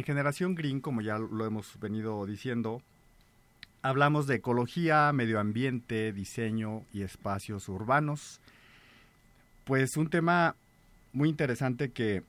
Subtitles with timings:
[0.00, 2.82] en Generación Green, como ya lo hemos venido diciendo,
[3.82, 8.40] hablamos de ecología, medio ambiente, diseño y espacios urbanos.
[9.64, 10.56] Pues un tema
[11.12, 12.22] muy interesante que,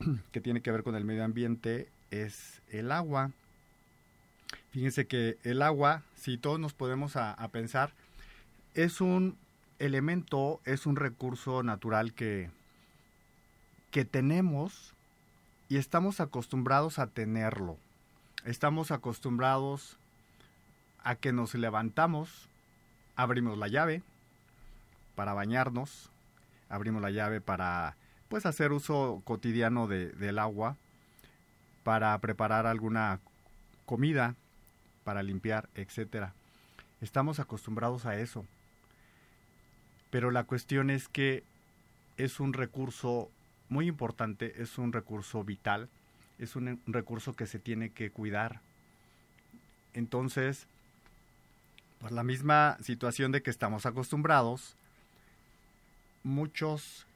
[0.32, 3.30] que tiene que ver con el medio ambiente es el agua.
[4.72, 7.92] Fíjense que el agua, si todos nos podemos a, pensar,
[8.74, 9.36] es un
[9.78, 12.50] elemento, es un recurso natural que,
[13.92, 14.94] que tenemos
[15.72, 17.78] y estamos acostumbrados a tenerlo.
[18.44, 19.96] Estamos acostumbrados
[21.02, 22.50] a que nos levantamos,
[23.16, 24.02] abrimos la llave
[25.14, 26.10] para bañarnos,
[26.68, 27.96] abrimos la llave para
[28.28, 30.76] pues hacer uso cotidiano de, del agua,
[31.84, 33.20] para preparar alguna
[33.86, 34.34] comida,
[35.04, 36.34] para limpiar, etcétera.
[37.00, 38.44] Estamos acostumbrados a eso.
[40.10, 41.44] Pero la cuestión es que
[42.18, 43.30] es un recurso
[43.72, 45.88] muy importante, es un recurso vital,
[46.38, 48.60] es un recurso que se tiene que cuidar.
[49.94, 50.66] Entonces,
[52.00, 54.76] por la misma situación de que estamos acostumbrados,
[56.22, 57.06] muchos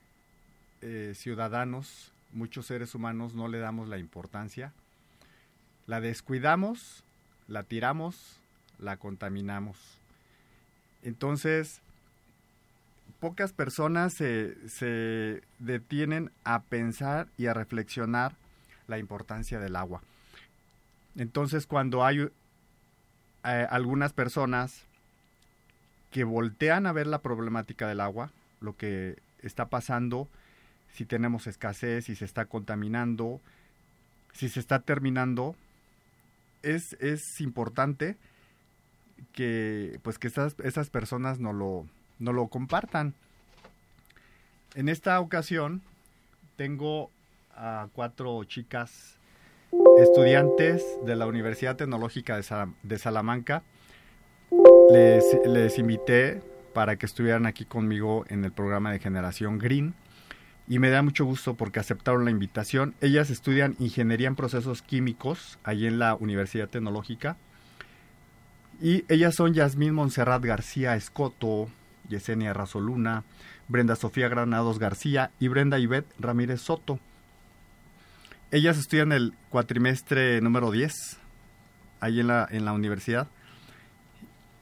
[0.82, 4.72] eh, ciudadanos, muchos seres humanos no le damos la importancia,
[5.86, 7.04] la descuidamos
[7.48, 8.38] la tiramos,
[8.78, 9.76] la contaminamos.
[11.02, 11.80] Entonces,
[13.26, 18.36] pocas personas se, detienen a pensar y a reflexionar
[18.86, 20.00] la importancia del agua.
[21.16, 24.84] Entonces, cuando hay eh, algunas personas
[26.12, 30.28] que voltean a ver la problemática del agua, lo que está pasando,
[30.92, 33.40] si tenemos escasez, si se está contaminando,
[34.34, 35.56] si se está terminando,
[36.62, 38.16] es, es importante
[39.32, 41.86] que pues que esas personas no lo,
[42.18, 43.14] no lo compartan.
[44.74, 45.82] En esta ocasión
[46.56, 47.10] tengo
[47.54, 49.16] a cuatro chicas
[49.96, 53.62] estudiantes de la Universidad Tecnológica de, Salamanca.
[54.88, 56.42] Les, les invité
[56.74, 59.94] para que estuvieran aquí conmigo en el programa de Generación Green
[60.68, 62.94] y me da mucho gusto porque aceptaron la invitación.
[63.00, 67.36] Ellas estudian ingeniería en procesos químicos allí en la Universidad Tecnológica.
[68.80, 71.68] Y ellas son Yasmín Monserrat García Escoto,
[72.08, 73.24] Yesenia Razoluna,
[73.68, 76.98] Brenda Sofía Granados García y Brenda Ivette Ramírez Soto.
[78.50, 80.92] Ellas estudian el cuatrimestre número 10
[82.00, 83.28] ahí en la, en la universidad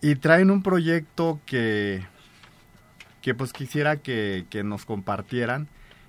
[0.00, 2.06] y traen un proyecto que,
[3.22, 5.68] que pues quisiera que, que nos compartieran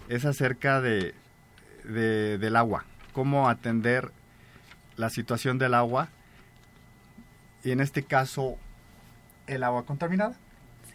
[0.10, 1.14] es acerca de,
[1.84, 4.12] del agua, cómo atender
[4.98, 6.10] la situación del agua
[7.64, 8.58] y en este caso
[9.48, 10.36] el agua contaminada.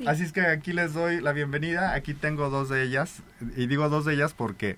[0.06, 1.94] Así es que aquí les doy la bienvenida.
[1.94, 3.22] Aquí tengo dos de ellas
[3.56, 4.76] y digo dos de ellas porque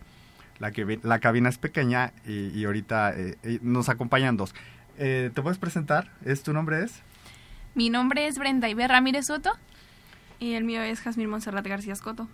[0.59, 4.55] la que la cabina es pequeña y, ahorita eh, nos acompañan dos.
[4.99, 6.11] Eh, ¿Te puedes presentar?
[6.25, 7.03] ¿Es tu nombre es?
[7.75, 9.53] Mi nombre es Brenda Iber Ramírez Soto
[10.39, 12.29] y el mío es Jasmine Monserrat García Escoto.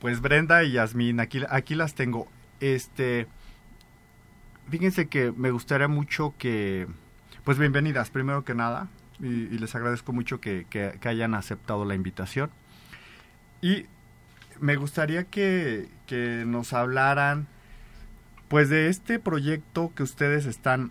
[0.00, 2.28] Pues Brenda y Yasmín, aquí, aquí las tengo.
[2.60, 3.28] Este,
[4.68, 6.88] fíjense que me gustaría mucho que,
[7.44, 8.88] pues bienvenidas, primero que nada,
[9.22, 10.66] y, les agradezco mucho que,
[11.04, 12.50] hayan aceptado la invitación.
[13.62, 13.86] Y
[14.60, 17.46] me gustaría que, que nos hablaran,
[18.48, 20.90] pues de este proyecto que ustedes están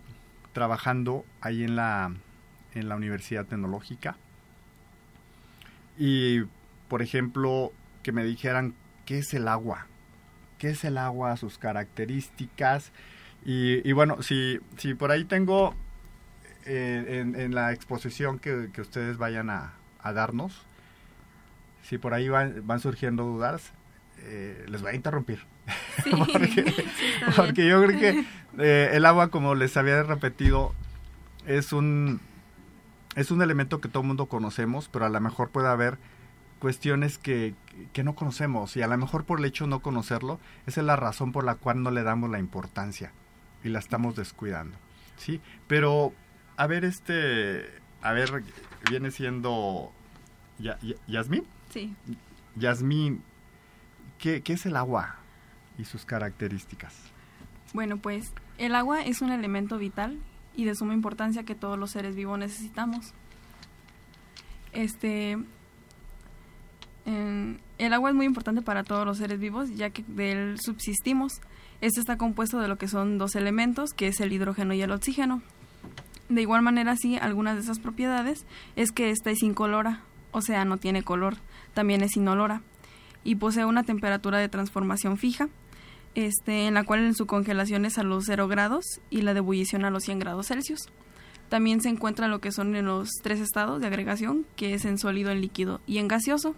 [0.53, 2.13] trabajando ahí en la,
[2.73, 4.15] en la Universidad Tecnológica.
[5.97, 6.43] Y,
[6.87, 7.71] por ejemplo,
[8.01, 8.73] que me dijeran
[9.05, 9.87] qué es el agua,
[10.57, 12.91] qué es el agua, sus características.
[13.43, 15.75] Y, bueno, si, si por ahí tengo
[16.65, 19.73] eh, en, la exposición que, ustedes vayan a,
[20.03, 20.63] darnos,
[21.83, 23.71] si por ahí van, van surgiendo dudas,
[24.19, 25.39] eh, les voy a interrumpir.
[27.37, 28.25] porque, yo creo que
[28.59, 30.73] eh, el agua, como les había repetido,
[31.45, 32.19] es un,
[33.15, 35.97] es un elemento que todo el mundo conocemos, pero a lo mejor puede haber
[36.59, 37.55] cuestiones que,
[37.93, 40.85] que, no conocemos y a lo mejor por el hecho de no conocerlo, esa es
[40.85, 43.11] la razón por la cual no le damos la importancia
[43.63, 44.77] y la estamos descuidando.
[45.17, 45.41] ¿sí?
[45.67, 46.13] Pero,
[46.61, 47.65] a ver, este,
[48.03, 48.43] a ver,
[48.87, 49.91] viene siendo
[51.07, 51.43] Yasmín.
[51.71, 51.95] Sí.
[52.55, 53.23] Yasmín,
[54.19, 55.15] ¿qué, ¿qué es el agua
[55.79, 56.93] y sus características?
[57.73, 60.19] Bueno, pues el agua es un elemento vital
[60.55, 63.11] y de suma importancia que todos los seres vivos necesitamos.
[64.71, 65.39] Este,
[67.05, 71.41] el agua es muy importante para todos los seres vivos, ya que de él subsistimos.
[71.81, 74.91] Este está compuesto de lo que son dos elementos, que es el hidrógeno y el
[74.91, 75.41] oxígeno.
[76.31, 78.45] De igual manera, sí, algunas de esas propiedades
[78.77, 79.99] es que esta es incolora,
[80.31, 81.35] o sea, no tiene color,
[81.73, 82.61] también es inolora,
[83.25, 85.49] y posee una temperatura de transformación fija.
[86.15, 89.39] este, en la cual en su congelación es a los 0 grados y la de
[89.39, 90.87] ebullición a los 100 grados Celsius.
[91.49, 94.97] También se encuentra lo que son en los tres estados de agregación, que es en
[94.97, 96.55] sólido, en líquido y en gaseoso.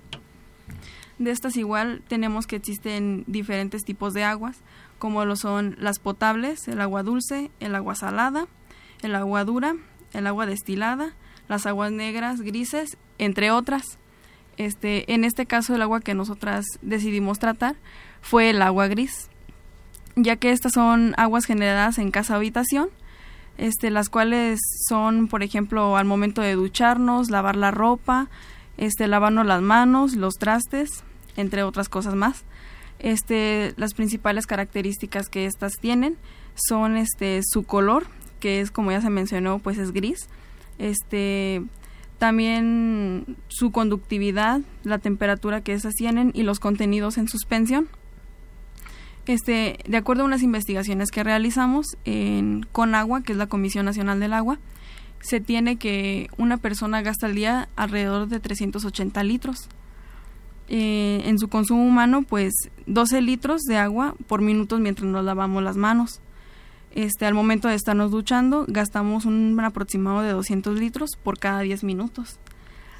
[1.18, 4.58] De estas igual tenemos que existen diferentes tipos de aguas,
[5.00, 8.48] como lo son las potables, el agua dulce, el agua salada,
[9.04, 9.76] el agua dura,
[10.14, 11.14] el agua destilada,
[11.48, 13.98] las aguas negras, grises, entre otras.
[14.58, 17.76] Este, en este caso el agua que nosotras decidimos tratar
[18.22, 19.30] fue el agua gris,
[20.16, 22.90] ya que estas son aguas generadas en casa habitación,
[23.58, 28.30] este, las cuales son, por ejemplo, al momento de ducharnos, lavar la ropa,
[28.78, 31.04] este, lavarnos las manos, los trastes,
[31.36, 32.44] entre otras cosas más.
[33.00, 36.18] Este, las principales características que estas tienen
[36.56, 38.06] son este, su color,
[38.44, 40.28] que es como ya se mencionó, pues es gris.
[40.78, 41.64] Este,
[42.18, 47.88] también su conductividad, la temperatura que estas tienen y los contenidos en suspensión.
[49.28, 54.20] Este, de acuerdo a unas investigaciones que realizamos en Conagua, que es la Comisión Nacional
[54.20, 54.60] del Agua,
[55.22, 59.70] se tiene que una persona gasta al día alrededor de 380 litros.
[60.68, 62.54] Eh, en su consumo humano, pues
[62.88, 66.20] 12 litros de agua por minutos mientras nos lavamos las manos.
[66.94, 71.84] Este, al momento de estarnos duchando, gastamos un aproximado de 200 litros por cada 10
[71.84, 72.40] minutos.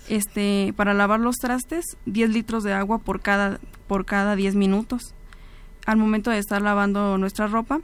[0.10, 5.14] Este, para lavar los trastes, 10 litros de agua por cada, por cada 10 minutos.
[5.86, 7.82] Al momento de estar lavando nuestra ropa,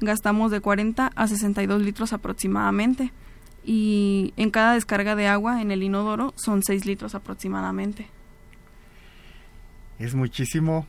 [0.00, 3.12] gastamos de 40 a 62 litros aproximadamente.
[3.62, 8.08] Y en cada descarga de agua en el inodoro son 6 litros aproximadamente.
[9.98, 10.86] Es muchísimo.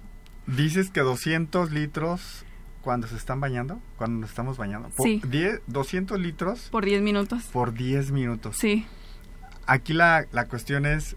[0.47, 2.45] Dices que 200 litros
[2.83, 4.89] cuando se están bañando, cuando nos estamos bañando.
[4.89, 5.21] Por Sí.
[5.25, 7.43] 10, 200 litros Por 10 minutos.
[7.45, 8.57] por 10 minutos.
[8.57, 8.85] Sí.
[9.65, 11.15] Aquí la, la cuestión es,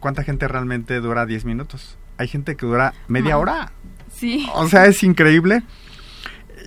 [0.00, 1.96] ¿cuánta gente realmente dura 10 minutos?
[2.18, 3.72] Hay gente que dura media hora.
[4.12, 4.48] Sí.
[4.54, 5.62] O sea, es increíble.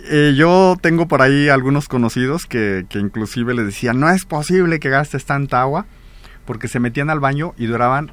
[0.09, 4.79] Eh, yo tengo por ahí algunos conocidos que, que inclusive les decían, no es posible
[4.79, 5.85] que gastes tanta agua,
[6.45, 8.11] porque se metían al baño y duraban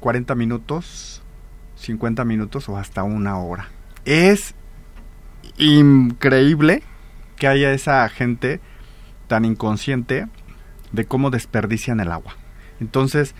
[0.00, 1.22] 40 minutos,
[1.76, 3.68] 50 minutos o hasta una hora.
[4.04, 4.54] Es
[5.62, 6.82] increíble
[7.36, 8.60] que haya esa gente
[9.28, 10.26] tan inconsciente
[10.92, 12.36] de cómo desperdician el agua.
[12.80, 13.34] Entonces,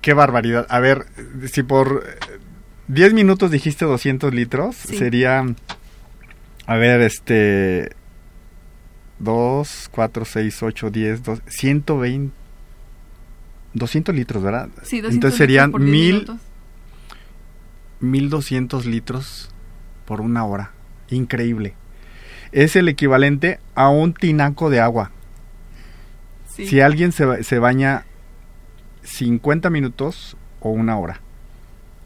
[0.00, 0.66] qué barbaridad.
[0.70, 1.06] A ver,
[1.50, 2.38] si por eh,
[2.88, 4.96] 10 minutos dijiste 200 litros, Sí.
[4.96, 5.44] sería,
[6.66, 7.90] a ver, este,
[9.18, 12.34] 2, 4, 6, 8, 10, 2, 120,
[13.74, 14.68] 200 litros, ¿verdad?
[14.82, 16.36] Sí, 200 Entonces serían litros por 10 mil, minutos.
[18.00, 19.49] 1200 litros
[20.10, 20.72] por una hora.
[21.08, 21.74] Increíble.
[22.50, 25.12] Es el equivalente a un tinaco de agua.
[26.48, 26.66] Sí.
[26.66, 28.06] Si alguien se, se baña
[29.04, 31.20] 50 minutos o una hora.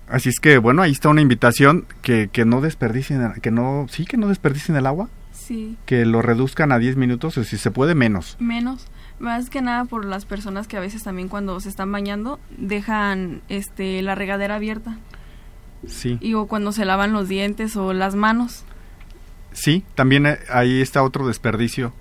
[0.06, 4.05] Así es que, bueno, ahí está una invitación que, que no desperdicien, que no, sí,
[4.05, 5.79] que no desperdicien el agua, Sí.
[5.87, 8.37] que lo reduzcan a 10 minutos o si se puede menos.
[8.39, 8.87] Menos.
[9.19, 13.41] Más que nada por las personas que a veces también cuando se están bañando dejan
[13.49, 14.99] este la regadera abierta.
[15.89, 16.19] Sí.
[16.21, 18.65] Y o cuando se lavan los dientes o las manos.
[19.53, 21.93] Sí, también eh, ahí está otro desperdicio.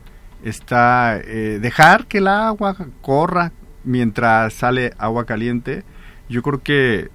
[0.43, 3.53] Está eh, dejar que el agua corra
[3.85, 5.85] mientras sale agua caliente.
[6.27, 7.09] Yo creo que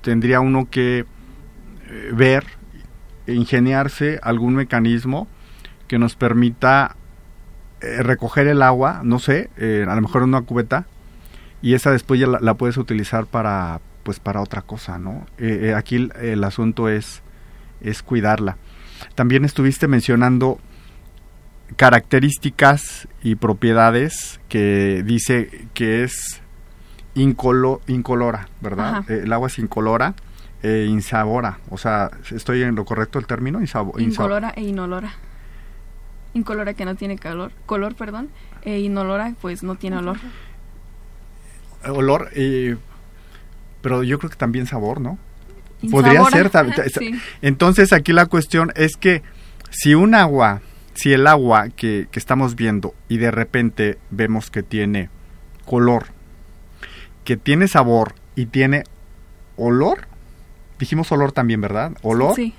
[0.00, 2.44] tendría uno que eh, ver,
[3.26, 5.28] e ingeniarse algún mecanismo
[5.86, 6.96] que nos permita
[7.82, 10.86] eh, recoger el agua, no sé, a lo mejor en una cubeta,
[11.60, 15.24] y esa después ya la, la puedes utilizar para pues para otra cosa, ¿no?
[15.38, 17.22] Eh, eh, aquí el, el asunto es
[17.80, 18.56] es cuidarla.
[19.14, 20.58] También estuviste mencionando
[21.76, 26.42] características y propiedades que dice que es
[27.14, 29.04] incolo- incolora, ¿verdad?
[29.08, 30.14] Eh, el agua es incolora
[30.60, 31.60] e insabora.
[31.70, 33.60] O sea, ¿estoy en lo correcto el término?
[33.60, 35.12] Insabo- insa- Incolora e inolora.
[36.34, 38.28] Incolora que no tiene calor, color, perdón,
[38.62, 40.16] e inolora pues no tiene olor.
[41.88, 42.76] Olor, eh,
[43.82, 45.18] pero yo creo que también sabor, ¿no?
[45.90, 46.50] Podría ser.
[46.92, 47.12] Sí.
[47.42, 49.22] Entonces aquí la cuestión es que
[49.70, 50.60] si un agua,
[50.94, 55.08] si el agua que, que estamos viendo y de repente vemos que tiene
[55.64, 56.06] color,
[57.24, 58.84] que tiene sabor y tiene
[59.56, 60.06] olor,
[60.78, 61.92] dijimos olor también, ¿verdad?
[62.02, 62.52] Olor, Sí.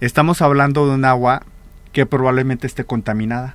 [0.00, 1.42] estamos hablando de un agua
[1.92, 3.54] que probablemente esté contaminada,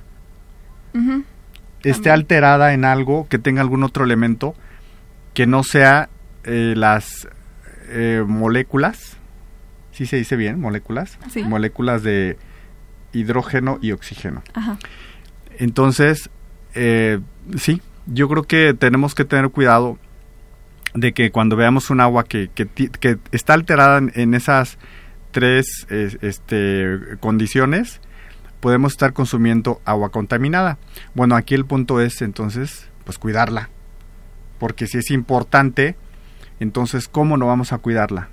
[1.82, 4.54] esté alterada en algo que tenga algún otro elemento
[5.34, 6.08] que no sea
[6.46, 7.28] eh, las
[7.88, 9.16] eh, moléculas,
[9.92, 10.58] ¿sí se dice bien?
[10.60, 11.18] Moléculas.
[11.30, 11.42] Sí.
[11.44, 12.38] Moléculas de
[13.12, 14.42] hidrógeno y oxígeno.
[14.54, 14.78] Ajá.
[15.58, 16.30] Entonces,
[16.74, 17.20] eh,
[17.56, 19.98] sí, yo creo que tenemos que tener cuidado
[20.94, 24.78] de que cuando veamos un agua que, que, ti- que está alterada en, en esas
[25.30, 28.00] tres este, condiciones,
[28.60, 30.78] podemos estar consumiendo agua contaminada.
[31.14, 33.68] Bueno, aquí el punto es entonces, pues cuidarla.
[34.58, 35.96] Porque si es importante,
[36.60, 38.28] entonces, ¿cómo no vamos a cuidarla?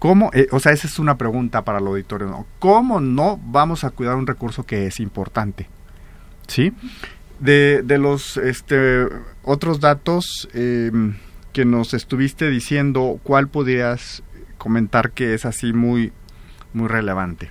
[0.00, 0.30] ¿Cómo?
[0.32, 2.28] Eh, o sea, esa es una pregunta para el auditorio.
[2.28, 2.46] ¿no?
[2.58, 5.68] ¿Cómo no vamos a cuidar un recurso que es importante?
[6.46, 6.72] ¿Sí?
[7.38, 9.06] De, de los este,
[9.42, 11.16] otros datos em,
[11.52, 14.22] que nos estuviste diciendo, ¿cuál podrías
[14.56, 16.12] comentar que es así muy,
[16.72, 17.50] muy relevante?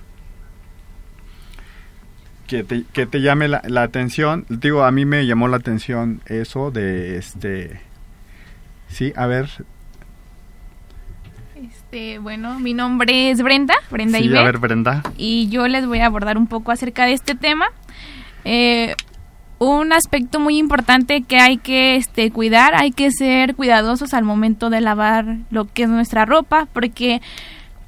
[2.48, 4.44] Que te, que te llame la, la, atención.
[4.48, 7.80] Digo, a mí me llamó la atención eso de este...
[8.88, 9.48] Sí, a ver.
[11.92, 15.02] Este, bueno, mi nombre es Brenda, Brenda sí, a ver, Brenda.
[15.16, 17.66] Y yo les voy a abordar un poco acerca de este tema.
[18.44, 18.94] Eh,
[19.58, 24.70] un aspecto muy importante que hay que este, cuidar, hay que ser cuidadosos al momento
[24.70, 27.20] de lavar lo que es nuestra ropa, porque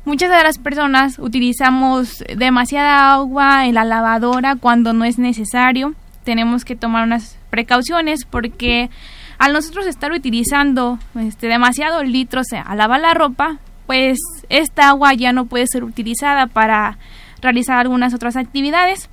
[0.04, 5.94] muchas de las personas utilizamos demasiada agua en la lavadora cuando no es necesario.
[6.24, 8.90] Tenemos que tomar unas precauciones porque
[9.38, 13.60] al nosotros estar utilizando este, demasiados litros a lavar la ropa,
[13.92, 14.16] pues
[14.48, 16.96] esta agua ya no puede ser utilizada para
[17.42, 19.10] realizar algunas otras actividades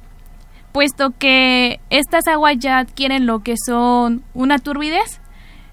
[0.72, 5.20] puesto que estas aguas ya adquieren lo que son una turbidez.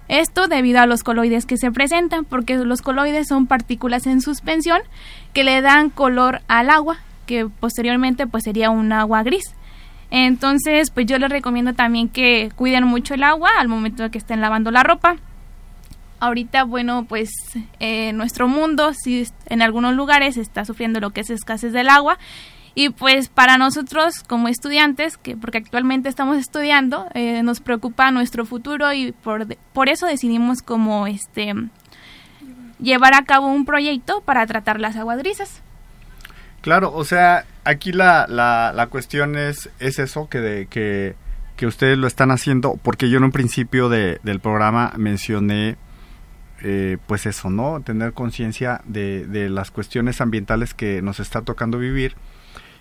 [0.09, 4.81] Esto debido a los coloides que se presentan, porque los coloides son partículas en suspensión
[5.31, 6.97] que le dan color al agua,
[7.27, 9.55] que posteriormente pues sería un agua gris.
[10.11, 14.17] Entonces, pues yo les recomiendo también que cuiden mucho el agua al momento de que
[14.17, 15.15] estén lavando la ropa.
[16.19, 17.29] Ahorita, bueno, pues
[17.79, 22.17] eh, nuestro mundo, si en algunos lugares está sufriendo lo que es escasez del agua,
[22.73, 28.45] y pues para nosotros como estudiantes, que porque actualmente estamos estudiando, eh, nos preocupa nuestro
[28.45, 31.53] futuro y por, por eso decidimos como este
[32.79, 35.61] llevar a cabo un proyecto para tratar las aguas grises.
[36.61, 41.15] Claro, o sea, aquí la, la, la cuestión es, es eso, que, de, que,
[41.55, 45.77] que ustedes lo están haciendo, porque yo en un principio de, del programa mencioné
[46.61, 47.81] eh, pues eso, ¿no?
[47.81, 52.15] Tener conciencia de, de, las cuestiones ambientales que nos está tocando vivir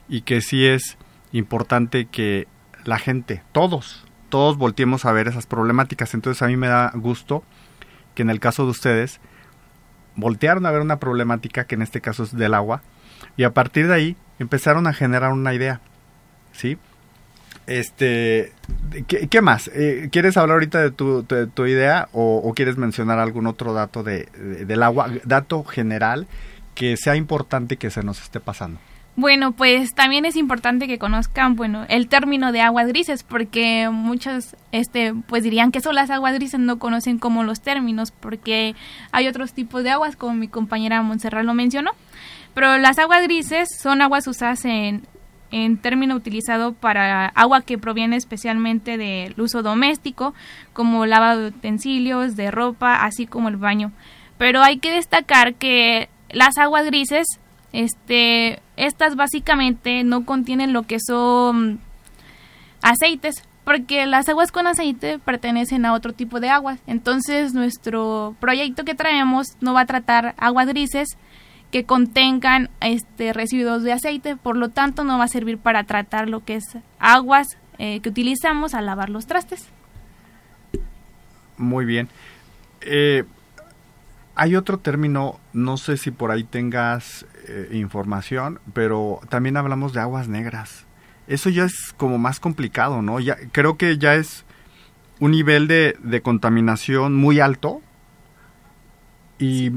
[0.08, 0.96] y que sí es
[1.32, 2.48] importante que
[2.84, 6.14] la gente, todos, todos volteemos a ver esas problemáticas.
[6.14, 7.44] Entonces a mí me da gusto
[8.14, 9.20] que en el caso de ustedes
[10.14, 12.82] voltearon a ver una problemática que en este caso es del agua
[13.36, 15.80] y a partir de ahí empezaron a generar una idea,
[16.52, 16.78] ¿sí?
[17.66, 18.52] Este,
[19.06, 19.68] ¿qué, más?
[19.74, 24.02] Eh, ¿Quieres hablar ahorita de tu, de tu idea o, quieres mencionar algún otro dato
[24.02, 26.26] de, de, del agua, dato general
[26.74, 28.78] que sea importante que se nos esté pasando?
[29.18, 34.54] Bueno, pues también es importante que conozcan, bueno, el término de aguas grises, porque muchos,
[34.72, 38.74] este, pues dirían que son las aguas grises, no conocen como los términos, porque
[39.12, 41.92] hay otros tipos de aguas, como mi compañera Montserrat lo mencionó.
[42.52, 45.02] Pero las aguas grises son aguas usadas en,
[45.50, 50.34] en término utilizado para agua que proviene especialmente del uso doméstico,
[50.72, 53.92] como lavado de utensilios, de ropa, así como el baño.
[54.38, 57.26] Pero hay que destacar que las aguas grises
[57.72, 61.80] este, estas básicamente no contienen lo que son
[62.82, 66.78] aceites, porque las aguas con aceite pertenecen a otro tipo de aguas.
[66.86, 71.18] Entonces, nuestro proyecto que traemos no va a tratar aguas grises
[71.70, 76.28] que contengan este residuos de aceite, por lo tanto no va a servir para tratar
[76.28, 76.64] lo que es
[76.98, 79.68] aguas eh, que utilizamos al lavar los trastes.
[81.56, 82.08] Muy bien.
[82.82, 83.24] Eh,
[84.34, 90.00] hay otro término, no sé si por ahí tengas eh, información, pero también hablamos de
[90.00, 90.84] aguas negras.
[91.26, 93.18] Eso ya es como más complicado, ¿no?
[93.18, 94.44] Ya, creo que ya es
[95.18, 97.80] un nivel de, de contaminación muy alto
[99.38, 99.72] y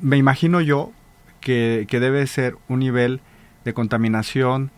[0.00, 0.92] me imagino yo
[1.40, 3.20] que, que debe ser un nivel
[3.64, 4.70] de contaminación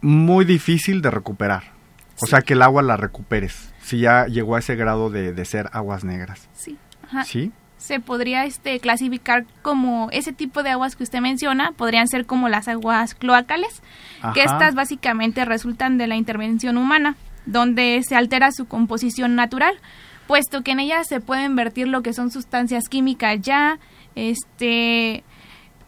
[0.00, 1.74] muy difícil de recuperar.
[2.20, 5.44] O sea, que el agua la recuperes, si ya llegó a ese grado de, de
[5.44, 6.48] ser aguas negras.
[6.54, 6.78] Sí.
[7.02, 7.24] Ajá.
[7.24, 7.52] ¿Sí?
[7.86, 12.48] se podría este clasificar como ese tipo de aguas que usted menciona, podrían ser como
[12.48, 13.82] las aguas cloacales,
[14.20, 14.32] Ajá.
[14.32, 19.78] que estas básicamente resultan de la intervención humana, donde se altera su composición natural,
[20.26, 23.78] puesto que en ellas se pueden vertir lo que son sustancias químicas ya,
[24.16, 25.22] este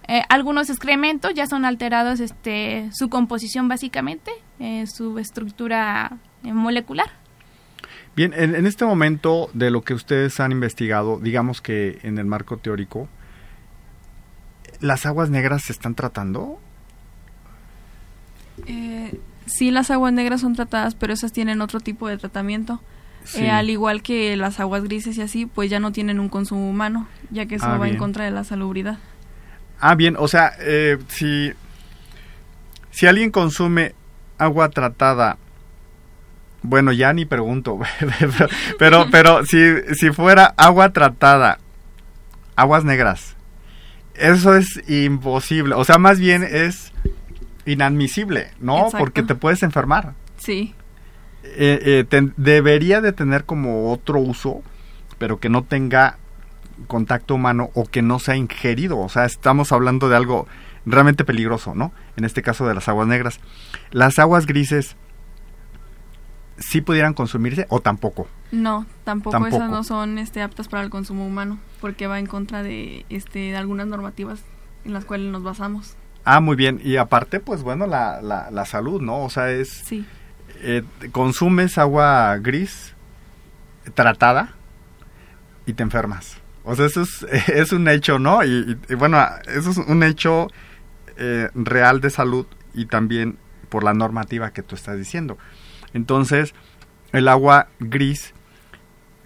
[0.09, 7.11] eh, algunos excrementos ya son alterados este su composición básicamente, eh, su estructura eh, molecular.
[8.17, 12.25] Bien, en, en, este momento de lo que ustedes han investigado, digamos que en el
[12.25, 13.09] marco teórico,
[14.81, 16.59] ¿las aguas negras se están tratando?
[18.67, 22.81] Eh, sí, las aguas negras son tratadas, pero esas tienen otro tipo de tratamiento.
[23.25, 23.45] Sí.
[23.45, 26.69] Eh, al igual que las aguas grises y así, pues ya no tienen un consumo
[26.69, 27.95] humano, ya que eso ah, va bien.
[27.95, 28.99] en contra de la salubridad.
[29.81, 31.53] Ah, bien, o sea, eh, si,
[32.91, 33.95] si alguien consume
[34.39, 35.39] agua tratada,
[36.63, 37.79] bueno, ya ni pregunto,
[38.79, 39.59] pero, pero si,
[39.95, 41.59] si fuera agua tratada,
[42.57, 43.37] aguas negras,
[44.15, 46.93] eso es imposible, o sea, más bien es
[47.67, 48.79] inadmisible, ¿no?
[48.79, 48.99] Exacto.
[48.99, 50.15] Porque te puedes enfermar.
[50.39, 50.75] Sí,
[51.45, 54.63] Eh, eh, debería de tener como otro uso,
[55.19, 56.19] pero que no tenga
[56.87, 58.99] contacto humano o que no sea ingerido.
[58.99, 60.47] O sea, estamos hablando de algo
[60.87, 61.93] realmente peligroso, ¿no?
[62.17, 63.41] En este caso de las aguas negras.
[63.91, 64.97] Las aguas grises,
[66.59, 68.29] ¿sí pudieran consumirse o tampoco?
[68.51, 69.57] no, tampoco, Tampoco.
[69.57, 73.39] esas no son este, aptas para el consumo humano, porque va en contra de, este,
[73.39, 74.41] de algunas normativas
[74.87, 75.97] en las cuales nos basamos.
[76.25, 76.81] Ah, muy bien.
[76.83, 79.23] Y aparte, pues bueno, la, la, la salud, ¿no?
[79.23, 79.69] O sea, es...
[79.69, 80.07] Sí,
[80.61, 80.83] eh,
[81.13, 82.95] consumes agua gris
[83.95, 84.55] tratada
[85.67, 86.39] y te enfermas.
[86.71, 88.45] O sea, eso es, es un hecho, ¿no?
[88.45, 90.49] Y, bueno, eso es un hecho
[91.17, 93.39] eh, real de salud y también
[93.71, 95.39] por la normativa que tú estás diciendo.
[95.95, 96.55] Entonces,
[97.13, 98.35] el agua gris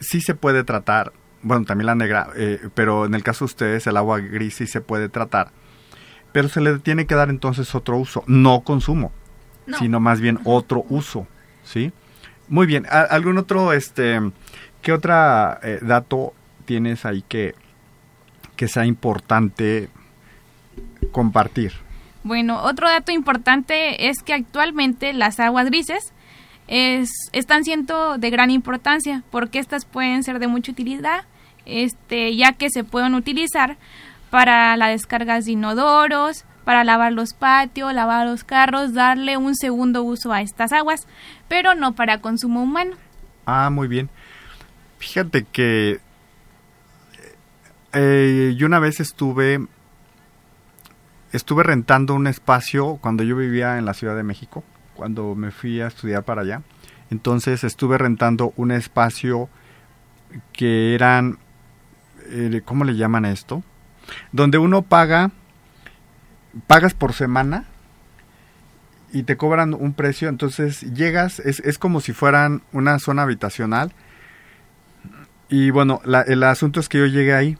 [0.00, 3.86] sí se puede tratar, bueno, también la negra, eh, pero en el caso de ustedes,
[3.88, 5.50] el agua gris sí se puede tratar,
[6.32, 9.12] pero se le tiene que dar entonces otro uso, no consumo
[9.66, 9.78] No.
[9.78, 11.26] sino más bien otro uso,
[11.64, 11.92] ¿sí?
[12.48, 14.20] Muy bien, ¿a- ¿algún otro, este,
[14.80, 15.12] qué otro
[15.82, 16.34] dato
[16.72, 17.54] tienes ahí que,
[18.56, 19.90] que sea importante
[21.10, 21.72] compartir?
[22.24, 26.14] Bueno, otro dato importante es que actualmente las aguas grises
[26.68, 31.26] es, están siendo de gran importancia porque estas pueden ser de mucha utilidad,
[31.66, 33.76] este, ya que se pueden utilizar
[34.30, 40.04] para las descargas de inodoros, para lavar los patios, lavar los carros, darle un segundo
[40.04, 41.06] uso a estas aguas,
[41.48, 42.96] pero no para consumo humano.
[43.44, 44.08] Ah, muy bien.
[44.96, 46.00] Fíjate que
[47.92, 49.66] eh, yo una vez estuve
[51.32, 55.80] estuve rentando un espacio cuando yo vivía en la Ciudad de México, cuando me fui
[55.80, 56.62] a estudiar para allá.
[57.10, 59.48] Entonces estuve rentando un espacio
[60.52, 61.38] que eran,
[62.30, 63.62] eh, ¿cómo le llaman esto?
[64.30, 65.30] Donde uno paga,
[66.66, 67.64] pagas por semana
[69.12, 73.92] y te cobran un precio, entonces llegas, es, es como si fueran una zona habitacional.
[75.48, 77.58] Y bueno, la- el asunto es que yo llegué ahí,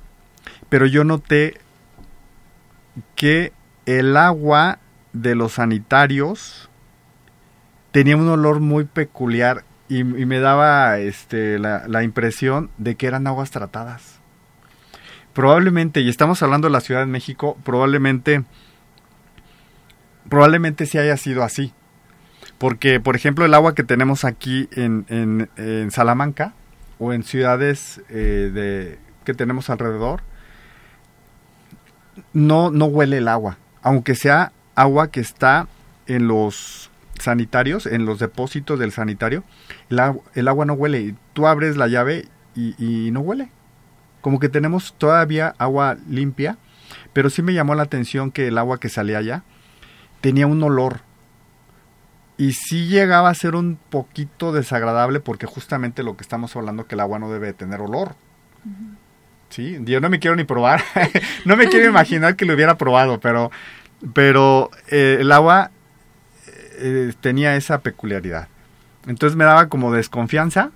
[0.72, 1.60] pero yo noté
[3.14, 3.52] que
[3.84, 4.78] el agua
[5.12, 6.70] de los sanitarios
[7.90, 13.50] tenía un olor muy peculiar y, me daba este, la, impresión de que eran aguas
[13.50, 14.18] tratadas.
[15.34, 18.44] Probablemente, y estamos hablando de la Ciudad de México, probablemente
[20.30, 21.74] probablemente sí haya sido así.
[22.56, 25.04] Porque, por ejemplo, el agua que tenemos aquí en,
[25.58, 26.54] en, Salamanca
[26.98, 30.22] o en ciudades eh, que tenemos alrededor,
[32.32, 33.58] no, no huele el agua.
[33.82, 35.68] Aunque sea agua que está
[36.06, 39.44] en los sanitarios, en los depósitos del sanitario,
[39.90, 41.14] el, agu- el agua no huele.
[41.32, 43.50] Tú abres la llave y, no huele.
[44.20, 46.58] Como que tenemos todavía agua limpia,
[47.12, 49.42] pero sí me llamó la atención que el agua que salía allá
[50.20, 51.00] tenía un olor.
[52.38, 56.94] Y sí llegaba a ser un poquito desagradable porque justamente lo que estamos hablando que
[56.94, 58.14] el agua no debe de tener olor.
[59.52, 60.82] Sí, yo no me quiero ni probar,
[61.44, 63.50] no me quiero imaginar que lo hubiera probado, pero,
[64.14, 65.70] pero eh, el agua
[66.78, 68.48] eh, tenía esa peculiaridad.
[69.06, 70.70] Entonces me daba como desconfianza.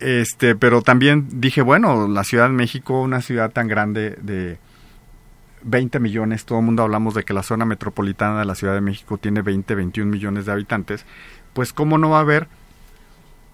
[0.00, 4.58] Este, pero también dije, bueno, la Ciudad de México, una ciudad tan grande de
[5.64, 8.80] 20 millones, todo el mundo hablamos de que la zona metropolitana de la Ciudad de
[8.80, 11.04] México tiene 20, 21 millones de habitantes,
[11.52, 12.48] pues cómo no va a haber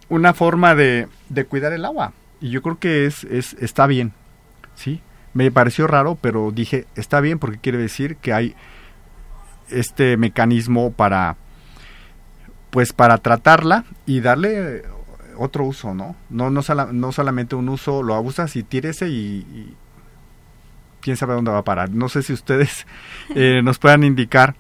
[0.09, 2.13] una forma de, de cuidar el agua.
[2.43, 4.13] Y yo creo que es, es, está bien,
[4.75, 5.01] ¿sí?
[5.33, 8.55] Me pareció raro, pero dije, está bien porque quiere decir que hay
[9.71, 11.37] este mecanismo para,
[12.71, 14.83] pues para tratarla y darle
[15.39, 16.17] otro uso, ¿no?
[16.29, 19.75] No, no, sola- no solamente un uso, lo abusas y tírese y, y
[21.01, 21.91] quién sabe dónde va a parar.
[21.91, 22.87] No sé si ustedes
[23.35, 24.55] eh, nos puedan indicar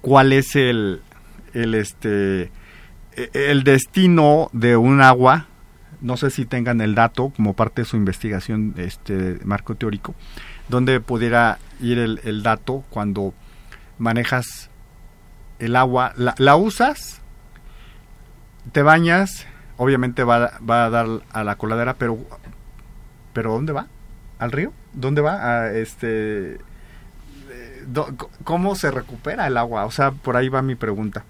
[0.00, 1.02] cuál es el,
[1.52, 2.50] el, este,
[3.16, 5.48] e- el destino de un agua.
[6.00, 10.14] No sé si tengan el dato como parte de su investigación, este marco teórico,
[10.68, 13.34] donde pudiera ir el, el dato cuando
[13.98, 14.70] manejas
[15.58, 17.20] el agua, la, usas,
[18.72, 22.18] te bañas, obviamente va, va a dar a la coladera, pero,
[23.32, 23.86] pero ¿dónde va?
[24.38, 24.72] ¿Al río?
[24.92, 25.62] ¿Dónde va?
[25.62, 27.86] A este, eh,
[28.44, 29.84] ¿Cómo se recupera el agua?
[29.84, 31.24] O sea, por ahí va mi pregunta.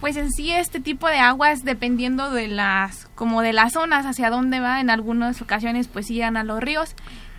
[0.00, 4.30] Pues en sí este tipo de aguas dependiendo de las como de las zonas hacia
[4.30, 6.94] dónde va, en algunas ocasiones pues iban a los ríos.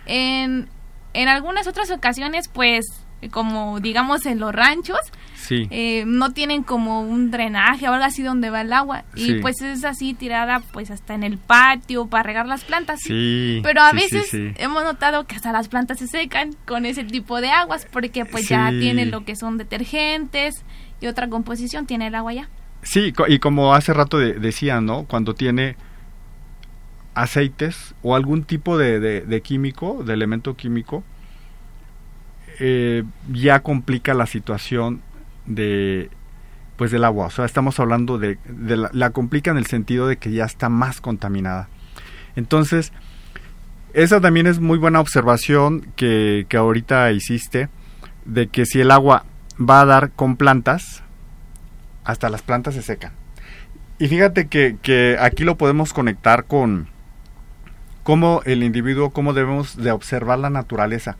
[0.06, 0.68] En,
[1.14, 2.84] en algunas otras ocasiones, pues,
[3.30, 4.98] como digamos en los ranchos,
[5.34, 5.66] Sí.
[5.70, 9.04] eh, no tienen como un drenaje o algo así donde va el agua.
[9.14, 9.32] Sí.
[9.32, 13.00] Y pues es así tirada pues hasta en el patio para regar las plantas.
[13.02, 13.60] Sí.
[13.62, 17.50] Pero a veces hemos notado que hasta las plantas se secan con ese tipo de
[17.50, 20.62] aguas porque pues ya tienen lo que son detergentes
[21.00, 22.48] y otra composición tiene el agua ya.
[22.82, 25.04] Sí, y como hace rato de- decía, ¿no?
[25.04, 25.76] Cuando tiene
[27.14, 31.02] aceites o algún tipo de, químico, de elemento químico,
[32.58, 35.02] eh, ya complica la situación
[35.46, 36.10] de
[36.76, 37.26] pues del agua.
[37.26, 40.44] O sea, estamos hablando de, de la, la complica en el sentido de que ya
[40.46, 41.68] está más contaminada.
[42.36, 42.92] Entonces,
[43.92, 47.68] esa también es muy buena observación que, que ahorita hiciste,
[48.24, 49.24] de que si el agua
[49.60, 51.02] va a dar con plantas,
[52.04, 53.12] hasta las plantas se secan.
[53.98, 56.88] Y fíjate que, que aquí lo podemos conectar con
[58.02, 61.16] cómo el individuo, cómo debemos de observar la naturaleza.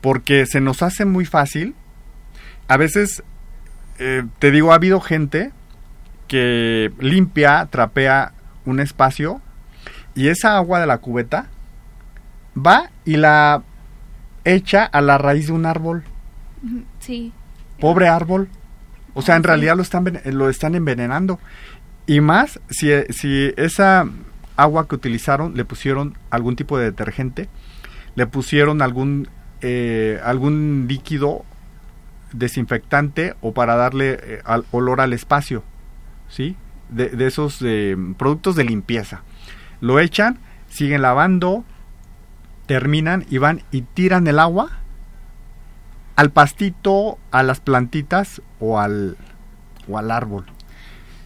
[0.00, 1.74] Porque se nos hace muy fácil.
[2.66, 3.22] A veces,
[3.98, 5.52] eh, te digo, ha habido gente
[6.28, 8.32] que limpia, trapea
[8.64, 9.40] un espacio
[10.14, 11.46] y esa agua de la cubeta
[12.56, 13.62] va y la
[14.44, 16.04] echa a la raíz de un árbol.
[17.00, 17.32] Sí.
[17.84, 18.48] Pobre árbol.
[19.12, 19.46] O sea, en Sí.
[19.48, 21.38] realidad lo están, ven- lo están envenenando.
[22.06, 24.06] Y más si, si esa
[24.56, 27.48] agua que utilizaron le pusieron algún tipo de detergente,
[28.14, 29.28] le pusieron algún,
[29.60, 31.44] eh, algún líquido
[32.32, 35.62] desinfectante o para darle eh, al- olor al espacio,
[36.28, 36.56] ¿sí?
[36.88, 39.22] De, de esos eh, productos de limpieza.
[39.82, 40.38] Lo echan,
[40.70, 41.64] siguen lavando,
[42.66, 44.70] terminan y van y tiran el agua
[46.16, 49.16] al pastito, a las plantitas o al,
[49.88, 50.46] o al árbol.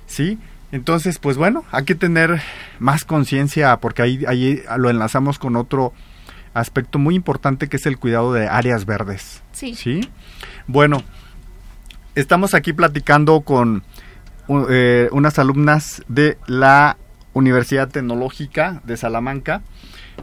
[0.06, 0.38] ¿Sí?
[0.72, 2.42] Entonces, pues bueno, hay que tener
[2.78, 5.92] más conciencia porque ahí, ahí lo enlazamos con otro
[6.54, 9.42] aspecto muy importante que es el cuidado de áreas verdes.
[9.52, 9.74] Sí.
[9.74, 10.08] ¿Sí?
[10.66, 11.02] Bueno,
[12.14, 13.82] estamos aquí platicando con
[14.70, 16.96] eh, unas alumnas de la
[17.32, 19.62] Universidad Tecnológica de Salamanca.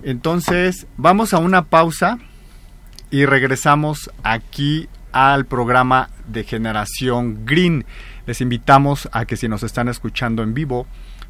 [0.04, 2.20] Entonces, vamos a una pausa
[3.16, 7.86] y regresamos aquí al programa de Generación Green.
[8.26, 10.86] Les invitamos a que si nos están escuchando en vivo,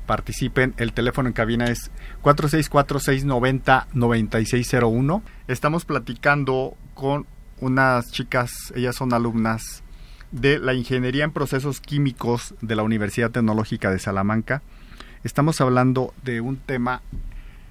[0.07, 0.73] participen.
[0.77, 1.91] El teléfono en cabina es
[2.23, 5.21] 464-690-9601.
[5.47, 7.27] Estamos platicando con
[7.61, 9.83] unas chicas, ellas son alumnas
[10.31, 14.63] de la Ingeniería en Procesos Químicos de la Universidad Tecnológica de Salamanca.
[15.23, 17.03] Estamos hablando de un tema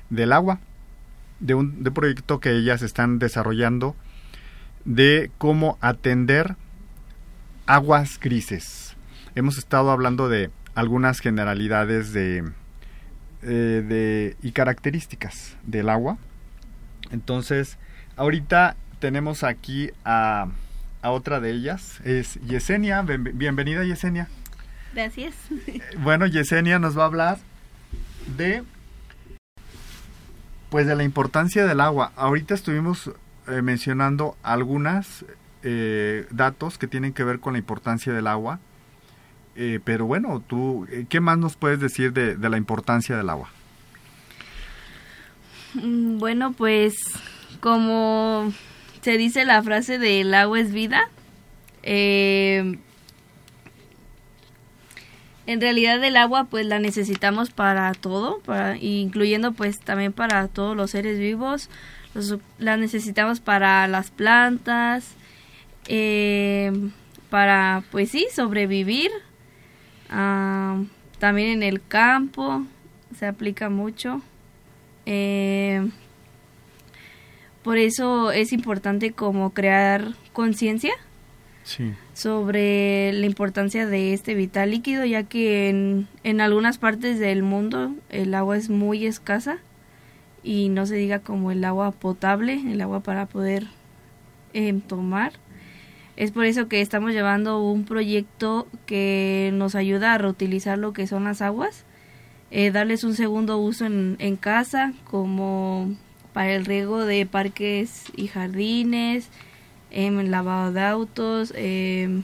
[0.09, 0.61] del agua,
[1.41, 3.97] de un proyecto que ellas están desarrollando
[4.85, 6.57] de cómo atender
[7.67, 8.97] aguas grises.
[9.35, 12.45] Hemos estado hablando de algunas generalidades de,
[13.43, 16.19] eh, de y características del agua.
[17.11, 17.79] Entonces,
[18.17, 20.49] ahorita tenemos aquí a,
[21.03, 23.03] a otra de ellas, es Yesenia.
[23.03, 24.29] Bien- bienvenida Yesenia.
[24.95, 25.35] Gracias.
[25.99, 27.39] Bueno, Yesenia nos va a hablar
[28.37, 28.63] de
[30.71, 32.13] pues de la importancia del agua.
[32.17, 33.11] Ahorita estuvimos
[33.49, 35.25] eh, mencionando algunas
[35.63, 38.61] eh, datos que tienen que ver con la importancia del agua.
[39.57, 43.31] Eh, pero bueno, tú, eh, ¿qué más nos puedes decir de, de la importancia del
[43.31, 43.51] agua?
[45.75, 46.95] Mm, Bueno, pues
[47.61, 48.53] como
[49.03, 51.09] se dice la frase de el agua es vida,
[51.83, 52.79] eh,
[55.47, 60.77] en realidad el agua pues la necesitamos para todo, para, incluyendo pues también para todos
[60.77, 61.69] los seres vivos,
[62.15, 65.07] los- la necesitamos para las plantas,
[65.89, 66.73] eh,
[67.31, 69.11] para pues sí, sobrevivir,
[70.11, 70.83] ah,
[71.19, 72.65] también en el campo
[73.19, 74.21] se aplica mucho.
[75.07, 75.87] Eh,
[77.63, 80.93] por eso es importante como crear conciencia
[81.63, 81.93] Sí.
[82.13, 87.91] sobre la importancia de este vital líquido, ya que en, en algunas partes del mundo
[88.11, 89.59] el agua es muy escasa
[90.45, 93.67] y no se diga como el agua potable, el agua para poder
[94.53, 95.33] em, tomar.
[96.17, 101.09] Es por eso que estamos llevando un proyecto que nos ayuda a reutilizar lo que
[101.09, 101.85] son las aguas,
[102.51, 105.97] eh, darles un segundo uso en, en casa, como
[106.35, 109.29] para el riego de parques y jardines,
[109.91, 112.23] em, el lavado de autos, em,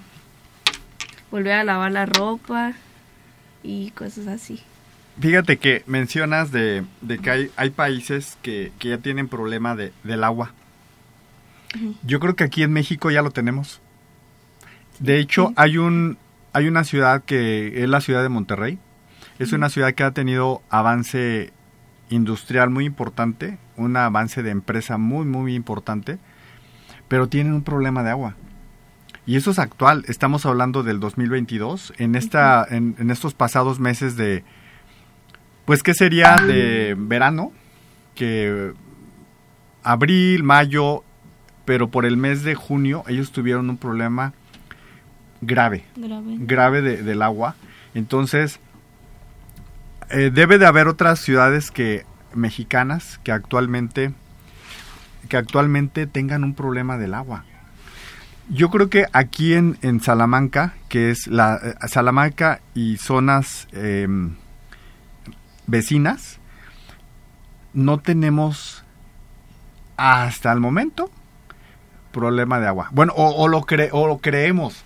[1.31, 2.75] volver a lavar la ropa
[3.63, 4.61] y cosas así.
[5.19, 9.93] Fíjate que mencionas de, de que hay, hay países que, que ya tienen problema de,
[10.05, 10.53] del agua.
[12.05, 13.81] Yo creo que aquí en México ya lo tenemos.
[14.99, 15.55] De hecho, Sí.
[15.57, 16.19] hay un
[16.53, 18.79] hay una ciudad que es la ciudad de Monterrey.
[19.39, 21.53] Es una ciudad que ha tenido avance
[22.11, 26.19] industrial muy importante, un avance de empresa muy, muy importante,
[27.09, 28.35] pero tienen un problema de agua.
[29.27, 34.17] Y eso es actual, estamos hablando del 2022, en, esta, en, en estos pasados meses
[34.17, 34.43] de,
[35.65, 37.53] pues, ¿qué sería de verano?
[38.15, 38.73] Que
[39.83, 41.05] abril, mayo,
[41.65, 44.33] pero por el mes de junio ellos tuvieron un problema
[45.41, 46.37] grave, Grave.
[46.41, 47.55] grave de- del agua.
[47.95, 48.61] Entonces,
[50.11, 54.13] eh, debe de haber otras ciudades que mexicanas que actualmente
[55.29, 57.45] que actualmente tengan un problema del agua.
[58.49, 64.35] Yo creo que aquí en, en Salamanca, que es la eh, Salamanca y zonas em,
[65.71, 66.39] vecinas,
[67.73, 68.85] no tenemos
[69.97, 71.11] hasta el momento
[72.13, 72.89] problema de agua.
[72.93, 74.83] Bueno, o, o lo, cre- o lo creemos.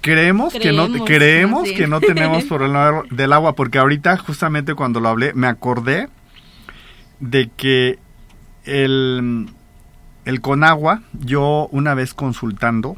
[0.00, 5.08] Creemos, que no Creemos, que no tenemos problema del agua porque ahorita justamente cuando lo
[5.08, 6.08] hablé me acordé
[7.20, 7.98] de que
[8.64, 9.48] el
[10.24, 12.96] el Conagua, yo una vez consultando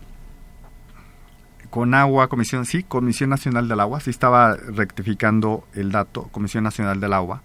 [1.74, 7.12] Conagua, Comisión, sí, Comisión Nacional del Agua, sí estaba rectificando el dato, Comisión Nacional del
[7.12, 7.42] Agua.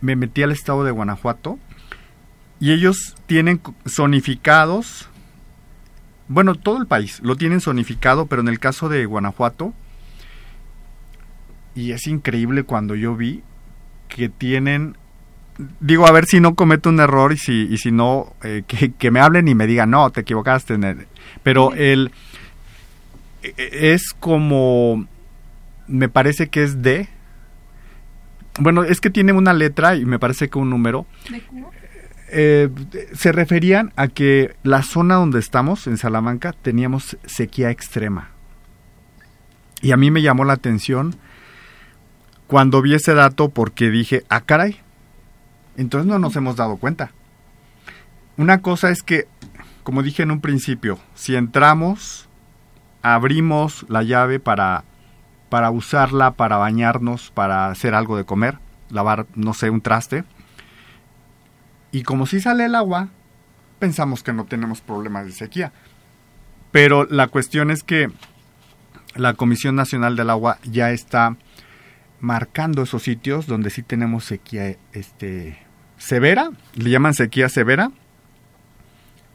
[0.00, 1.56] Me metí al estado de Guanajuato
[2.58, 5.08] y ellos tienen zonificados,
[6.26, 9.72] bueno, todo el país lo tienen zonificado, pero en el caso de Guanajuato,
[11.76, 13.44] y es increíble cuando yo vi
[14.08, 14.96] que tienen,
[15.78, 19.10] digo, a ver si no cometo un error y si, y si no, eh, que,
[19.12, 21.06] me hablen y me digan, no, te equivocaste, en el-".
[21.44, 22.10] pero el,
[23.42, 25.06] es como,
[25.86, 27.08] me parece que es D,
[28.58, 31.06] bueno, es que tiene una letra y me parece que un número,
[32.28, 32.68] eh,
[33.14, 38.30] se referían a que la zona donde estamos, en Salamanca, teníamos sequía extrema.
[39.80, 41.16] Y a mí me llamó la atención
[42.46, 44.78] cuando vi ese dato porque dije, ah, caray,
[45.76, 47.12] entonces no nos hemos dado cuenta.
[48.36, 49.26] Una cosa es que,
[49.82, 52.28] como dije en un principio, si entramos,
[53.02, 54.84] abrimos la llave para,
[55.48, 58.58] para usarla, para bañarnos, para hacer algo de comer,
[58.90, 60.24] lavar, no sé, un traste,
[61.90, 63.08] y como si sale el agua,
[63.78, 65.72] pensamos que no tenemos problemas de sequía.
[66.70, 68.10] Pero la cuestión es que
[69.14, 71.36] la Comisión Nacional del Agua ya está
[72.18, 75.58] marcando esos sitios donde sí tenemos sequía este,
[75.98, 77.90] severa, le llaman sequía severa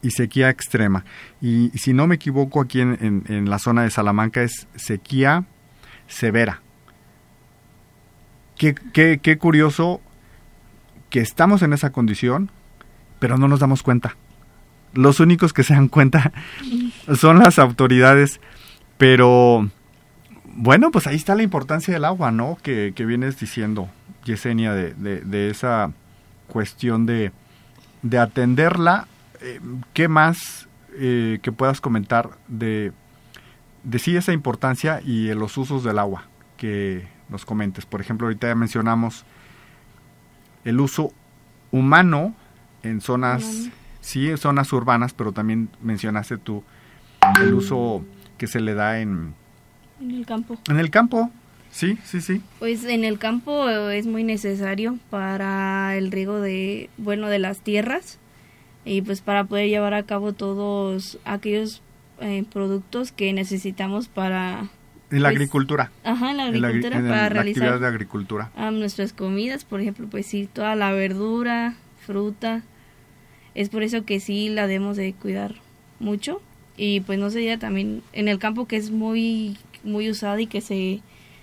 [0.02, 1.04] y sequía extrema.
[1.40, 5.44] Y, si no me equivoco, aquí en, en- la zona de Salamanca es sequía
[6.06, 6.60] severa.
[8.56, 10.00] Qué, qué- qué curioso
[11.10, 12.50] que estamos en esa condición,
[13.18, 14.16] pero no nos damos cuenta.
[14.94, 16.32] Los únicos que se dan cuenta
[17.16, 18.40] son las autoridades,
[18.98, 19.70] pero
[20.44, 22.58] bueno, pues ahí está la importancia del agua, ¿no?
[22.62, 23.88] Que, que vienes diciendo,
[24.24, 25.92] Yesenia, de, de- de esa
[26.48, 27.32] cuestión de,
[28.02, 29.06] de atenderla.
[29.40, 29.60] Eh,
[29.92, 32.92] ¿Qué más eh, que puedas comentar de,
[33.84, 36.24] de sí esa importancia y los usos del agua
[36.56, 37.86] que nos comentes?
[37.86, 39.24] Por ejemplo, ahorita ya mencionamos
[40.64, 41.12] el uso
[41.70, 42.34] humano
[42.82, 43.68] en zonas,
[44.00, 46.64] sí, en zonas urbanas, pero también mencionaste tú
[47.40, 48.04] el uso
[48.38, 49.34] que se le da en,
[50.00, 50.58] En el campo.
[50.68, 51.30] en el campo.
[51.70, 52.40] Sí, sí, sí.
[52.58, 57.60] Pues en el campo eh, es muy necesario para el riego de, bueno, de las
[57.60, 58.18] tierras
[58.88, 61.82] y pues para poder llevar a cabo todos aquellos
[62.20, 64.68] eh, productos que necesitamos para,
[65.10, 65.90] En la Pues, agricultura.
[66.04, 68.50] ajá, en la en la, agricultura, en para la realizar de agricultura.
[68.72, 71.74] nuestras comidas, por ejemplo, pues sí, toda la verdura,
[72.04, 72.62] fruta.
[73.54, 75.54] Es por eso que sí la debemos de cuidar
[76.00, 76.40] mucho
[76.76, 80.60] y pues no sería también en el campo que es muy muy usado y que
[80.60, 81.00] se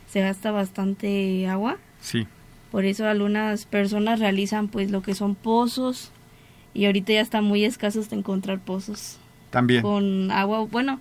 [0.08, 1.78] se gasta bastante agua.
[2.02, 2.26] Sí,
[2.72, 6.12] Por eso algunas personas realizan pues lo que son pozos
[6.76, 9.18] y ahorita ya está muy escasos de encontrar pozos
[9.50, 9.82] también.
[9.82, 10.60] con agua.
[10.70, 11.00] Bueno,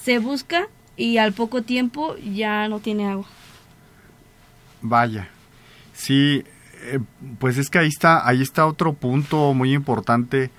[0.00, 3.26] se busca y al poco tiempo ya no tiene agua.
[4.82, 5.28] Vaya.
[5.94, 6.44] Sí,
[6.82, 7.00] eh,
[7.38, 10.50] pues es que ahí está, ahí está otro punto muy importante.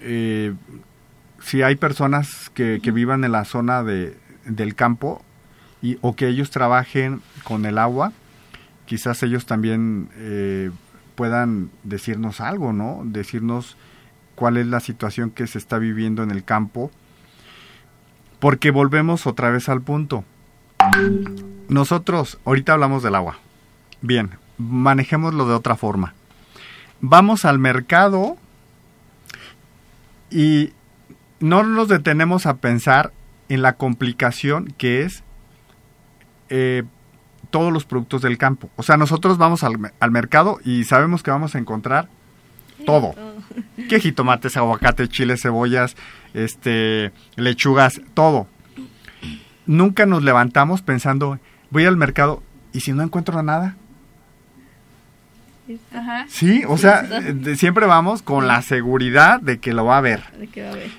[0.00, 0.54] Eh,
[1.42, 5.22] si hay personas que, que vivan en la zona de, del campo
[5.82, 8.12] y, o que ellos trabajen con el agua,
[8.86, 10.70] quizás ellos también eh,
[11.14, 13.02] puedan decirnos algo, ¿no?
[13.04, 13.76] Decirnos
[14.34, 16.90] cuál es la situación que se está viviendo en el campo.
[18.40, 20.24] Porque volvemos otra vez al punto.
[21.68, 23.38] Nosotros, ahorita hablamos del agua.
[24.00, 26.14] Bien, manejémoslo de otra forma.
[27.00, 28.36] Vamos al mercado
[30.30, 30.72] y
[31.40, 33.12] no nos detenemos a pensar
[33.48, 35.22] en la complicación que es
[36.48, 36.84] eh,
[37.54, 38.68] todos los productos del campo.
[38.74, 42.08] O sea, nosotros vamos al, al mercado y sabemos que vamos a encontrar
[42.84, 43.14] todo.
[43.88, 45.94] ¿Qué jitomates, aguacate, chiles, cebollas,
[46.34, 48.48] este, lechugas, todo.
[49.66, 51.38] Nunca nos levantamos pensando,
[51.70, 53.76] voy al mercado y si no encuentro nada.
[55.94, 56.26] Ajá.
[56.28, 60.24] Sí, o sea, de- siempre vamos con la seguridad de que lo va a ver.
[60.40, 60.90] ¿De qué va a haber?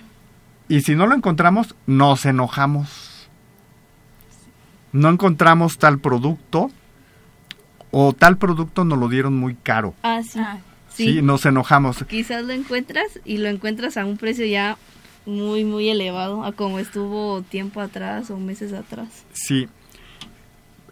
[0.70, 3.12] Y si no lo encontramos, nos enojamos.
[4.96, 6.72] No encontramos tal producto
[7.92, 9.94] o tal producto nos lo dieron muy caro.
[10.04, 10.40] Ah, sí.
[10.42, 11.22] Ah, Sí, Sí.
[11.22, 12.06] nos enojamos.
[12.08, 14.78] Quizás lo encuentras y lo encuentras a un precio ya
[15.26, 19.10] muy, muy elevado a como estuvo tiempo atrás o meses atrás.
[19.34, 19.68] Sí.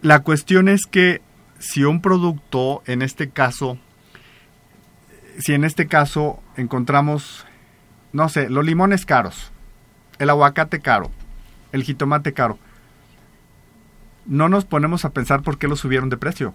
[0.01, 1.21] La cuestión es que
[1.59, 3.77] si un producto, en este caso,
[5.39, 7.45] si en este caso encontramos,
[8.11, 9.53] no sé, los limones caros,
[10.19, 11.09] el aguacate caro,
[11.71, 12.59] el jitomate caro,
[14.25, 16.53] no nos ponemos a pensar por qué lo subieron de precio.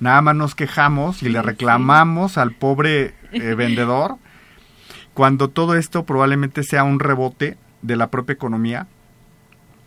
[0.00, 4.16] Nada más nos quejamos y le reclamamos al pobre eh, vendedor
[5.14, 8.86] cuando todo esto probablemente sea un rebote de la propia economía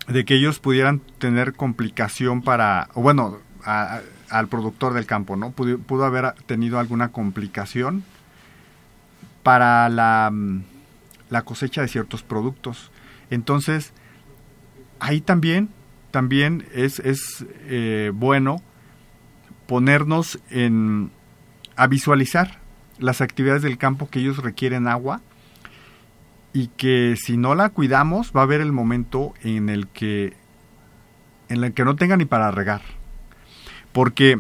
[0.07, 4.01] de que ellos pudieran tener complicación para, o bueno, a- a-
[4.39, 5.51] al productor del campo, ¿no?
[5.51, 8.03] Pudo, pudo haber tenido alguna complicación
[9.43, 10.63] para la, mm,
[11.29, 12.91] la cosecha de ciertos productos.
[13.29, 13.93] Entonces,
[14.99, 15.69] ahí también,
[16.11, 18.61] también es, es eh, bueno
[19.67, 21.11] ponernos en,
[21.75, 22.59] a visualizar
[22.97, 25.21] las actividades del campo que ellos requieren agua
[26.53, 30.33] y que si no la cuidamos va a haber el momento en el que
[31.49, 32.81] en el que no tenga ni para regar.
[33.91, 34.39] Porque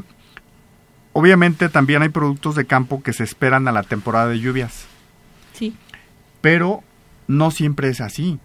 [1.13, 4.85] obviamente también hay productos de campo que se esperan a la temporada de lluvias,
[5.53, 5.75] Sí.
[6.41, 6.83] pero
[7.27, 8.39] no siempre es así.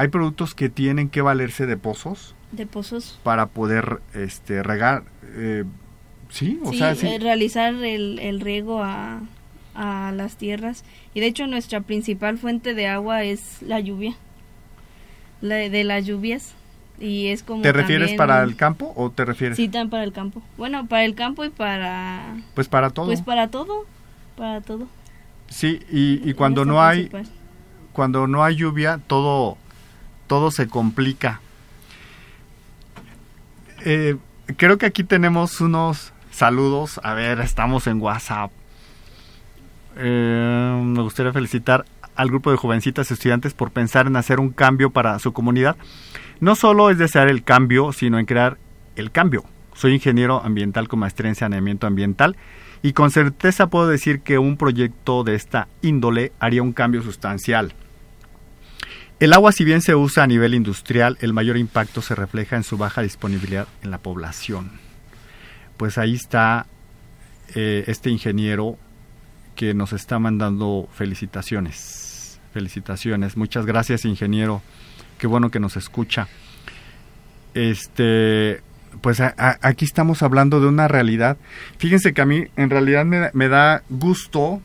[0.00, 3.18] Hay productos que tienen que valerse de pozos De pozos.
[3.22, 5.02] para poder este regar
[5.36, 5.64] eh,
[6.30, 7.06] sí, o sí, sea, sí.
[7.06, 9.20] eh, realizar el, el riego a,
[9.74, 10.84] a las tierras.
[11.12, 14.14] Y de hecho nuestra principal fuente de agua es la lluvia.
[15.42, 16.54] La, de las lluvias.
[16.98, 17.60] Y es como...
[17.62, 20.42] ¿Te refieres también- para el campo o te refieres Sí, también para el campo.
[20.56, 22.36] Bueno, para el campo y para...
[22.54, 23.06] pues para todo?
[23.06, 23.84] Pues para todo.
[24.36, 24.86] Para todo.
[25.48, 27.10] sí, y, y cuando no hay
[27.92, 29.58] cuando no hay lluvia, todo,
[30.30, 31.40] todo se complica.
[33.84, 34.16] Eh,
[34.56, 37.00] creo que aquí tenemos unos saludos.
[37.02, 38.52] A ver, estamos en WhatsApp.
[39.96, 44.90] Eh, me gustaría felicitar al grupo de jovencitas estudiantes por pensar en hacer un cambio
[44.90, 45.74] para su comunidad.
[46.38, 48.56] No solo es desear el cambio, sino en crear
[48.94, 49.42] el cambio.
[49.74, 52.36] Soy ingeniero ambiental con maestría en saneamiento ambiental
[52.82, 57.74] y con certeza puedo decir que un proyecto de esta índole haría un cambio sustancial.
[59.20, 62.64] El agua, si bien se usa a nivel industrial, el mayor impacto se refleja en
[62.64, 64.72] su baja disponibilidad en la población.
[65.76, 66.66] Pues ahí está
[67.54, 68.78] eh, este ingeniero
[69.56, 72.40] que nos está mandando felicitaciones.
[72.54, 73.36] Felicitaciones.
[73.36, 74.62] Muchas gracias, ingeniero.
[75.18, 76.26] Qué bueno que nos escucha.
[77.52, 78.62] Este,
[79.02, 81.36] pues aquí estamos hablando de una realidad.
[81.76, 84.62] Fíjense que a mí en realidad me, da- me da gusto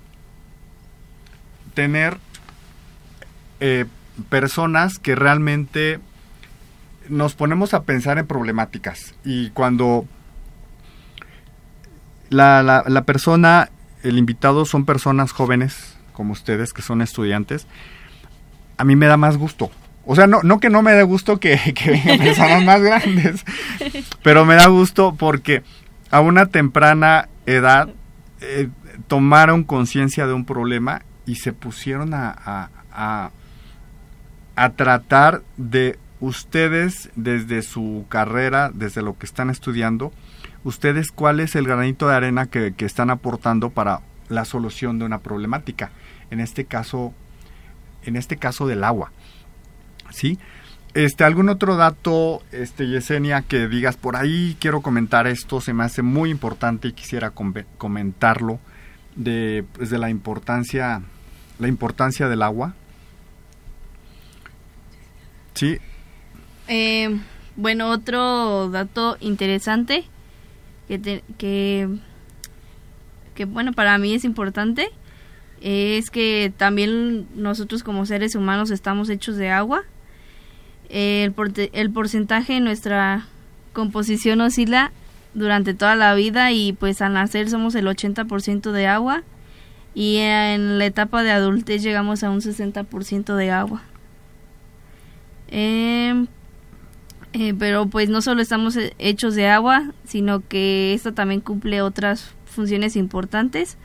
[1.74, 2.18] tener
[3.60, 3.86] eh,
[4.30, 5.99] personas que realmente
[7.10, 10.06] nos ponemos a pensar en problemáticas y cuando
[12.30, 13.69] la, la, persona,
[14.04, 17.67] el invitado son personas jóvenes como ustedes que son estudiantes,
[18.78, 19.69] a mí me da más gusto.
[20.06, 23.45] O sea, no, no que no me dé gusto que, que vengan personas más grandes,
[24.23, 25.63] pero me da gusto porque
[26.12, 27.89] a una temprana edad
[28.41, 28.69] eh,
[29.08, 33.32] tomaron conciencia de un problema y se pusieron a, a,
[34.56, 40.12] a tratar de ustedes desde su carrera, desde lo que están estudiando,
[40.63, 45.06] ustedes cuál es el granito de arena que, que están aportando para la solución de
[45.06, 45.91] una problemática.
[46.32, 47.13] En este caso,
[48.04, 49.12] en este caso del agua.
[50.10, 50.39] ¿Sí?
[50.94, 55.60] Este, ¿Algún otro dato, este, Yesenia, que digas por ahí quiero comentar esto?
[55.60, 58.60] Se me hace muy importante y quisiera com- comentarlo
[59.18, 61.01] de, pues, de la importancia,
[61.60, 62.74] la importancia del agua.
[65.56, 65.78] Sí,
[66.68, 67.18] Eh,
[67.56, 70.06] bueno, otro dato interesante
[70.88, 71.88] que, te- que,
[73.36, 74.89] que, bueno, para mí es importante
[75.62, 79.84] es que también nosotros como seres humanos estamos hechos de agua.
[80.89, 81.34] El,
[81.74, 83.26] el porcentaje de nuestra
[83.74, 84.91] composición oscila
[85.34, 89.24] durante toda la vida y pues al nacer somos el 80% de agua
[89.95, 93.82] y en la etapa de adultez llegamos a un 60% de agua.
[95.50, 96.28] Em,
[97.38, 101.82] Eh, pero pues no solo estamos eh, hechos de agua, sino que esto también cumple
[101.82, 103.76] otras funciones importantes,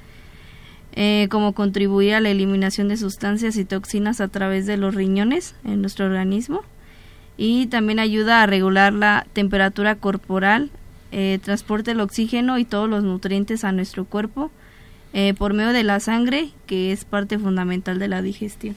[0.92, 5.56] eh, como contribuir a la eliminación de sustancias y toxinas a través de los riñones
[5.64, 6.62] en nuestro organismo
[7.36, 10.70] y también ayuda a regular la temperatura corporal,
[11.10, 14.52] eh, transporta el oxígeno y todos los nutrientes a nuestro cuerpo
[15.12, 18.76] eh, por medio de la sangre, que es parte fundamental de la digestión.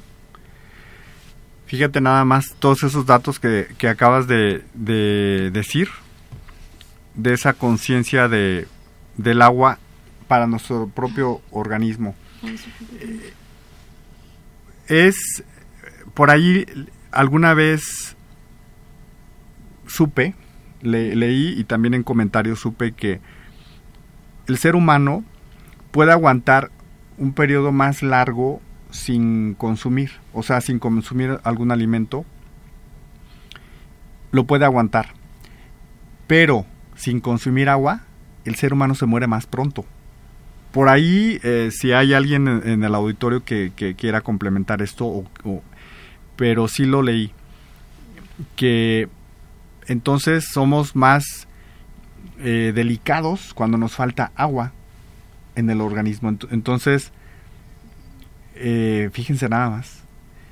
[1.65, 5.89] Fíjate nada más todos esos datos que, que acabas de, de, decir,
[7.15, 8.67] de esa conciencia de,
[9.17, 9.79] del agua
[10.27, 12.15] para nuestro propio organismo.
[12.99, 13.33] Eh,
[14.87, 15.43] es,
[16.13, 16.65] por ahí
[17.11, 18.15] alguna vez
[19.87, 20.35] supe,
[20.81, 23.21] le, leí y también en comentarios supe que
[24.47, 25.23] el ser humano
[25.91, 26.71] puede aguantar
[27.17, 28.61] un periodo más largo
[28.93, 32.25] sin consumir, o sea, sin consumir algún alimento,
[34.31, 35.07] lo puede aguantar.
[36.27, 36.65] Pero
[36.95, 38.01] sin consumir agua,
[38.45, 39.83] el ser humano se muere más pronto.
[40.71, 45.23] Por ahí, eh, si hay alguien en, el auditorio que, quiera complementar esto,
[46.35, 47.31] pero sí lo leí,
[48.55, 49.09] que
[49.87, 51.47] entonces somos más
[52.39, 54.71] eh, delicados cuando nos falta agua
[55.55, 56.35] en el organismo.
[56.51, 57.11] Entonces,
[58.55, 60.03] eh, fíjense nada más.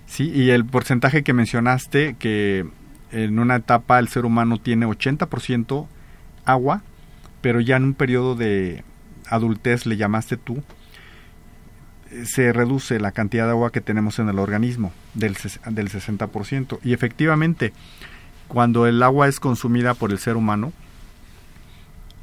[0.06, 2.66] Sí, y el porcentaje que mencionaste, que
[3.12, 5.88] en una etapa el ser humano tiene 80%
[6.46, 6.82] agua,
[7.42, 8.84] pero ya en un periodo de
[9.30, 10.64] adultez, le llamaste tú,
[12.26, 15.38] se reduce la cantidad de agua que tenemos en el organismo del,
[15.70, 16.80] del 60%.
[16.84, 17.74] Y efectivamente,
[18.48, 20.74] cuando el agua es consumida por el ser humano,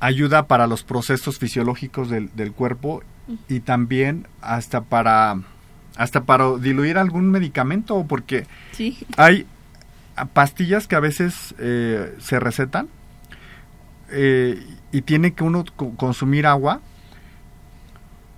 [0.00, 3.02] ayuda para los procesos fisiológicos del, del cuerpo
[3.48, 5.40] y también hasta para
[5.98, 8.46] hasta para diluir algún medicamento, porque
[9.16, 9.46] hay
[10.32, 12.88] pastillas que a veces eh, se recetan
[14.10, 15.64] eh, y tiene que uno
[15.96, 16.80] consumir agua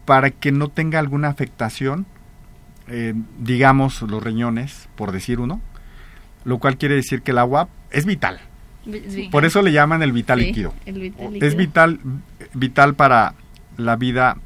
[0.06, 2.06] para que no tenga alguna afectación,
[2.88, 5.60] eh, digamos los riñones, por decir uno,
[6.44, 8.40] lo cual quiere decir que el agua es vital.
[9.30, 10.72] Por eso le llaman el vital, líquido.
[10.86, 12.00] Es vital,
[12.54, 13.34] vital para
[13.76, 14.38] la vida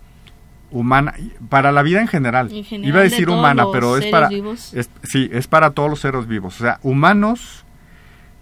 [0.74, 1.14] humana,
[1.48, 2.52] para la vida en general.
[2.52, 6.64] Iba a decir humana, pero es para, sí, es para todos los seres vivos, o
[6.64, 7.64] sea, humanos,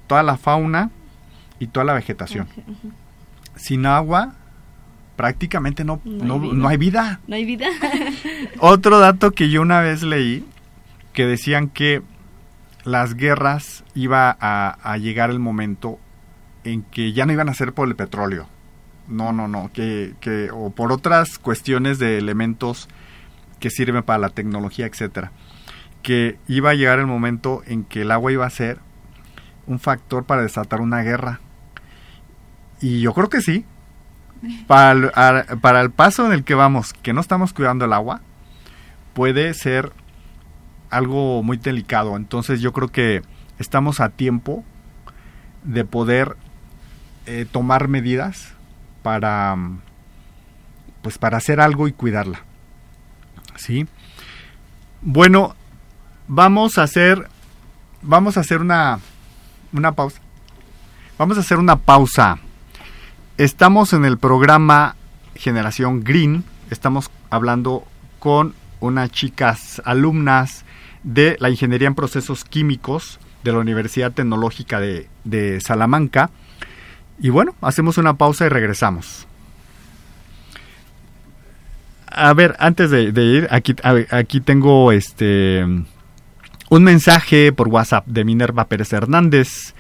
[0.07, 0.91] toda la fauna
[1.59, 2.49] y toda la vegetación.
[3.55, 4.33] Sin agua,
[5.15, 7.21] prácticamente no, no, no, hay vida.
[7.27, 7.67] No hay vida.
[8.59, 10.45] Otro dato que yo una vez leí,
[11.13, 12.01] que decían que
[12.85, 15.99] las guerras iba a, a llegar el momento
[16.65, 18.49] en que ya no iban a ser por el petróleo,
[19.13, 22.89] no, no, no, que, que, o por otras cuestiones de elementos
[23.61, 25.33] que sirven para la tecnología, etcétera,
[26.03, 28.81] que iba a llegar el momento en que el agua iba a ser
[29.67, 31.41] un factor para desatar una guerra.
[32.81, 33.65] Y yo creo que sí.
[34.67, 38.23] Para el, para el paso en el que vamos, que no estamos cuidando el agua,
[39.15, 39.93] puede ser
[40.91, 42.17] algo muy delicado.
[42.17, 43.23] Entonces yo creo que
[43.61, 44.65] estamos a tiempo
[45.63, 46.37] de poder
[47.27, 48.55] eh, tomar medidas
[49.03, 49.57] para
[51.03, 52.43] pues para hacer algo y cuidarla.
[53.57, 53.87] ¿Sí?
[55.01, 55.57] Bueno,
[56.29, 57.29] vamos a hacer
[58.03, 59.01] vamos a hacer una
[59.73, 60.21] una pausa.
[61.19, 62.39] Vamos a hacer una pausa.
[63.39, 64.97] Estamos en el programa
[65.35, 67.85] Generación Green, estamos hablando
[68.19, 70.65] con unas chicas alumnas
[71.03, 76.31] de la Ingeniería en Procesos Químicos de la Universidad Tecnológica de, de Salamanca
[77.23, 79.29] y bueno, hacemos una pausa y regresamos.
[82.07, 83.75] A ver, antes de, ir, aquí,
[84.11, 85.65] aquí tengo este
[86.69, 89.75] un mensaje por WhatsApp de Minerva Pérez Hernández.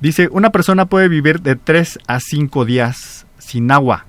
[0.00, 4.06] Dice, una persona puede vivir de 3 a 5 días sin agua,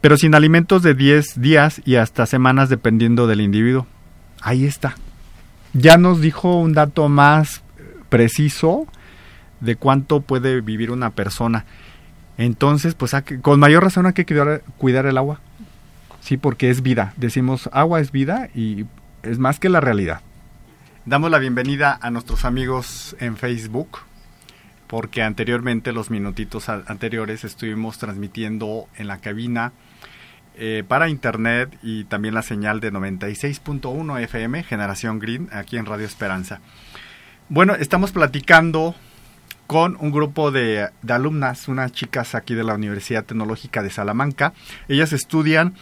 [0.00, 3.86] pero sin alimentos de 10 días y hasta semanas dependiendo del individuo.
[4.40, 4.94] Ahí está.
[5.74, 7.62] Ya nos dijo un dato más
[8.08, 8.86] preciso
[9.60, 11.64] de cuánto puede vivir una persona.
[12.36, 15.40] Entonces, pues con mayor razón hay que cuidar, el agua.
[16.20, 17.12] Sí, porque es vida.
[17.16, 18.86] Decimos agua es vida y
[19.22, 20.20] es más que la realidad.
[21.04, 24.00] Damos la bienvenida a nuestros amigos en Facebook,
[24.86, 29.72] porque anteriormente, los minutitos anteriores, estuvimos transmitiendo en la cabina
[30.54, 36.04] eh, para internet y también la señal de 96.1 FM, Generación Green, aquí en Radio
[36.04, 36.60] Esperanza.
[37.48, 38.94] Bueno, estamos platicando
[39.68, 44.54] con un grupo de, alumnas, unas chicas aquí de la Universidad Tecnológica de Salamanca.
[44.88, 45.74] Ellas estudian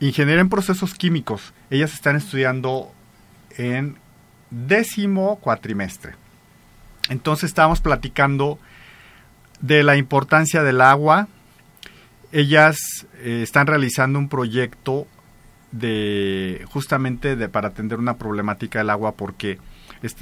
[0.00, 1.52] ingeniería en procesos químicos.
[1.68, 2.90] Ellas están estudiando
[3.58, 3.98] en
[4.50, 6.14] décimo cuatrimestre.
[7.10, 8.58] Entonces estábamos platicando
[9.60, 11.28] de la importancia del agua.
[12.32, 12.78] Ellas
[13.18, 15.06] eh, están realizando un proyecto
[15.70, 19.58] de justamente de, para atender una problemática del agua porque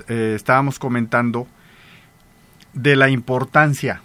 [0.08, 1.46] eh, estábamos comentando
[2.74, 4.00] de la importancia,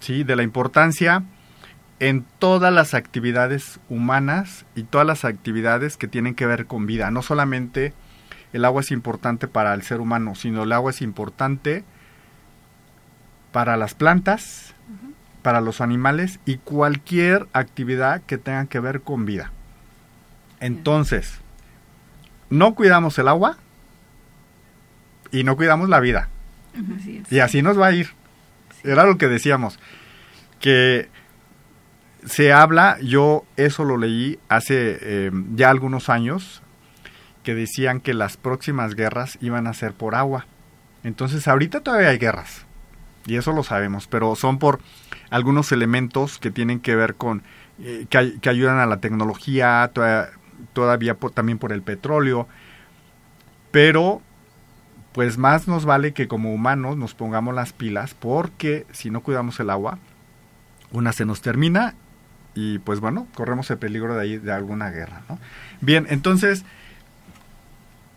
[0.00, 1.24] sí, de la importancia
[1.98, 7.10] en todas las actividades humanas y todas las actividades que tienen que ver con vida.
[7.10, 7.92] No solamente
[8.52, 11.84] el agua es importante para el ser humano, sino el agua es importante
[13.52, 14.74] para las plantas,
[15.42, 19.52] para los animales y cualquier actividad que tenga que ver con vida.
[20.60, 21.38] Entonces,
[22.48, 23.58] no cuidamos el agua
[25.30, 26.28] y no cuidamos la vida.
[27.30, 28.08] Y así nos va a ir.
[28.84, 29.78] Era lo que decíamos,
[30.58, 31.08] que
[32.24, 36.62] se habla, yo eso lo leí hace eh, ya algunos años,
[37.42, 40.46] que decían que las próximas guerras iban a ser por agua.
[41.02, 42.66] Entonces ahorita todavía hay guerras,
[43.26, 44.80] y eso lo sabemos, pero son por
[45.30, 47.42] algunos elementos que tienen que ver con,
[47.78, 49.90] eh, que, ayudan a la tecnología,
[50.72, 52.48] todavía, también por el petróleo,
[53.70, 54.20] pero
[55.12, 59.58] pues más nos vale que como humanos nos pongamos las pilas, porque si no cuidamos
[59.60, 59.98] el agua,
[60.92, 61.94] una se nos termina
[62.54, 65.22] y pues bueno, corremos el peligro de, ahí, de alguna guerra.
[65.28, 65.38] ¿no?
[65.80, 66.64] Bien, entonces,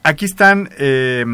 [0.04, 1.26] aquí están eh,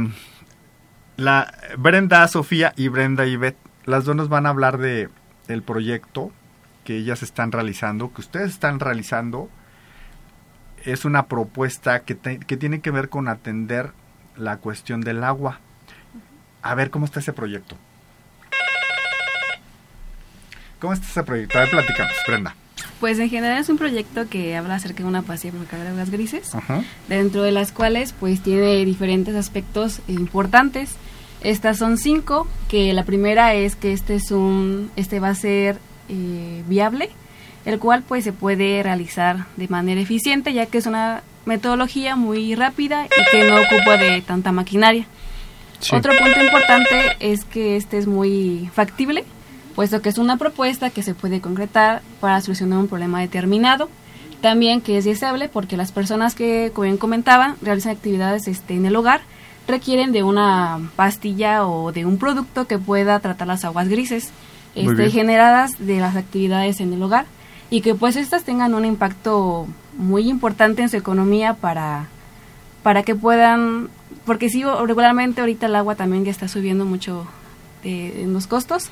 [1.18, 3.58] la Brenda Sofía y Brenda Ivette.
[3.86, 5.10] Las dos nos van a hablar de
[5.48, 6.32] el proyecto
[6.84, 9.50] que ellas están realizando, que ustedes están realizando.
[10.86, 13.92] Es una propuesta que, que tiene que ver con atender
[14.40, 15.60] la cuestión del agua.
[16.62, 17.78] A ver cómo está ese proyecto.
[20.80, 21.58] ¿Cómo está ese proyecto?
[21.58, 22.56] A ver, platicamos, Brenda.
[23.00, 26.10] Pues en general es un proyecto que habla acerca de una pastilla provocadora de aguas
[26.10, 26.52] grises,
[27.08, 30.96] dentro de las cuales pues tiene diferentes aspectos importantes.
[31.42, 35.80] Estas son cinco, que la primera es que este es un, este va a ser
[36.10, 37.10] eh, viable,
[37.66, 42.56] el cual pues se puede realizar de manera eficiente, ya que es una metodología muy
[42.56, 45.06] rápida y que no ocupa de tanta maquinaria.
[45.92, 49.24] Otro punto importante es que este es muy factible,
[49.76, 53.90] puesto que es una propuesta que se puede concretar para solucionar un problema determinado.
[54.42, 58.86] También que es deseable porque las personas que, como bien comentaban, realizan actividades este, en
[58.86, 59.22] el hogar
[59.68, 64.32] requieren de una pastilla o de un producto que pueda tratar las aguas grises
[64.76, 67.26] este, generadas de las actividades en el hogar
[67.70, 69.68] y que pues estas tengan un impacto
[69.98, 72.08] muy importante en su economía para,
[72.84, 73.90] para que puedan,
[74.26, 77.28] porque sí, regularmente ahorita el agua también ya está subiendo mucho
[77.84, 78.90] en los costos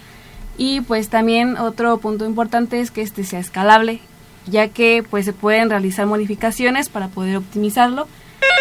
[0.58, 4.00] y pues también otro punto importante es que este sea escalable,
[4.48, 8.08] ya que pues se pueden realizar modificaciones para poder optimizarlo,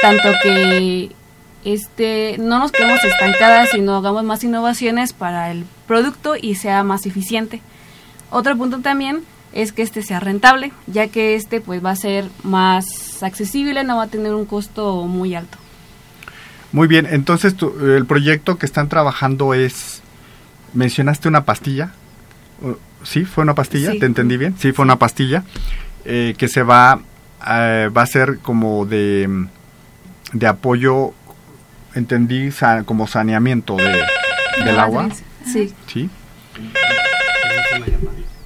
[0.02, 1.10] tanto que
[1.64, 7.06] este no nos quedemos estancadas, sino hagamos más innovaciones para el producto y sea más
[7.06, 7.60] eficiente.
[8.30, 9.22] Otro punto también
[9.56, 13.96] es que este sea rentable, ya que este pues va a ser más accesible, no
[13.96, 15.56] va a tener un costo muy alto.
[16.72, 20.02] Muy bien, entonces el proyecto que están trabajando es
[20.74, 21.92] mencionaste una pastilla.
[23.02, 23.24] ¿Sí?
[23.24, 23.92] ¿Fue una pastilla?
[23.98, 24.56] ¿Te entendí bien?
[24.58, 25.44] Sí, fue una pastilla
[26.04, 27.00] eh, que se va,
[27.48, 29.46] eh, va a ser como de,
[30.32, 31.14] de apoyo,
[31.94, 32.50] entendí,
[32.84, 34.02] como saneamiento de,
[34.64, 35.08] del agua.
[35.44, 35.72] Sí.
[35.86, 36.10] ¿Sí?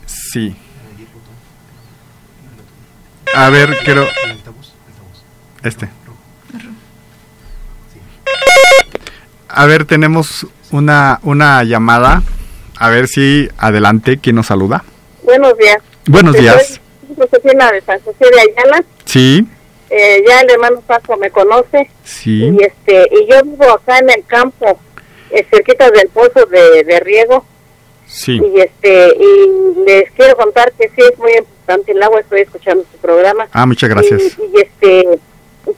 [0.06, 0.56] Sí.
[3.34, 4.06] A ver, quiero...
[5.62, 5.88] Este.
[9.48, 12.22] A ver, tenemos una, una llamada.
[12.78, 14.84] A ver si adelante, ¿quién nos saluda?
[15.22, 15.78] Buenos días.
[16.06, 16.80] Buenos días.
[17.16, 18.84] Josefina de San José de Ayala.
[19.04, 19.46] Sí.
[19.90, 21.90] Eh, ya el hermano Paco me conoce.
[22.04, 22.44] Sí.
[22.44, 24.78] Y, este, y yo vivo acá en el campo,
[25.30, 27.44] eh, cerquita del pozo de, de riego.
[28.06, 28.40] Sí.
[28.42, 32.84] Y, este, y les quiero contar que sí es muy importante el agua, estoy escuchando
[32.90, 33.48] su programa.
[33.52, 34.38] Ah, muchas gracias.
[34.38, 35.20] Y, y este,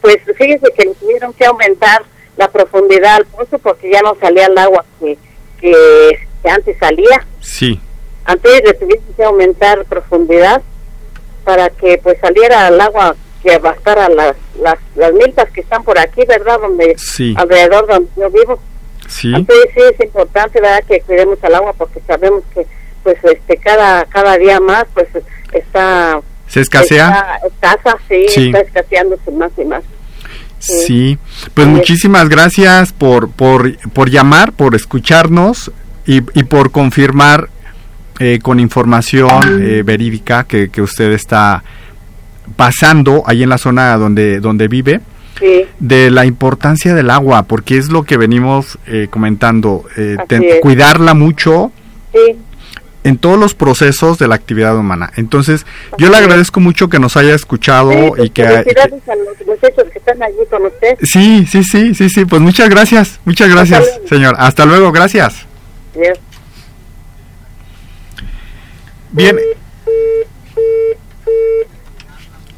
[0.01, 2.03] pues fíjense que tuvieron que aumentar
[2.36, 5.18] la profundidad al pozo porque ya no salía el agua que,
[5.61, 6.18] que,
[6.49, 7.26] antes salía.
[7.40, 7.80] Sí.
[8.24, 10.62] Antes le tuvieron que aumentar profundidad
[11.45, 15.99] para que pues saliera el agua que bastara las, las, las milpas que están por
[15.99, 16.61] aquí, ¿verdad?
[16.61, 17.34] Donde, sí.
[17.36, 18.61] Alrededor donde yo vivo.
[19.09, 19.32] Sí.
[19.34, 20.84] Entonces sí es importante, ¿verdad?
[20.86, 22.66] Que cuidemos el agua porque sabemos que
[23.03, 25.09] pues este cada cada día más pues
[25.53, 26.20] está...
[26.46, 27.38] ¿Se escasea?
[27.46, 29.82] Está escasa, sí, está escaseándose más y más.
[30.59, 31.18] Sí,
[31.55, 35.72] pues muchísimas gracias por, por, por llamar, por escucharnos
[36.07, 37.48] y, y por confirmar
[38.20, 41.64] eh, con información eh, verídica que, que, usted está
[42.55, 45.00] pasando ahí en la zona donde, donde vive.
[45.80, 49.84] de la importancia del agua, porque es lo que venimos eh, comentando,
[50.61, 51.72] cuidarla mucho,
[53.05, 55.12] en todos los procesos de la actividad humana.
[55.16, 55.66] Entonces,
[55.98, 58.44] yo le agradezco mucho que nos haya escuchado Sí, y que...
[58.44, 60.96] felicidades a los muchachos que están allí con usted.
[61.03, 64.36] Sí, sí, sí, sí, sí, pues muchas gracias, muchas gracias, Hasta señor.
[64.38, 65.46] Hasta luego, gracias.
[65.94, 66.18] Dios.
[69.11, 69.36] Bien.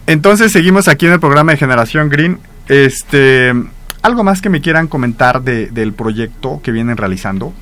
[0.06, 2.38] Entonces seguimos aquí en el programa de Generación Green.
[2.68, 3.52] Este,
[4.02, 7.52] algo más que me quieran comentar de, del proyecto que vienen realizando.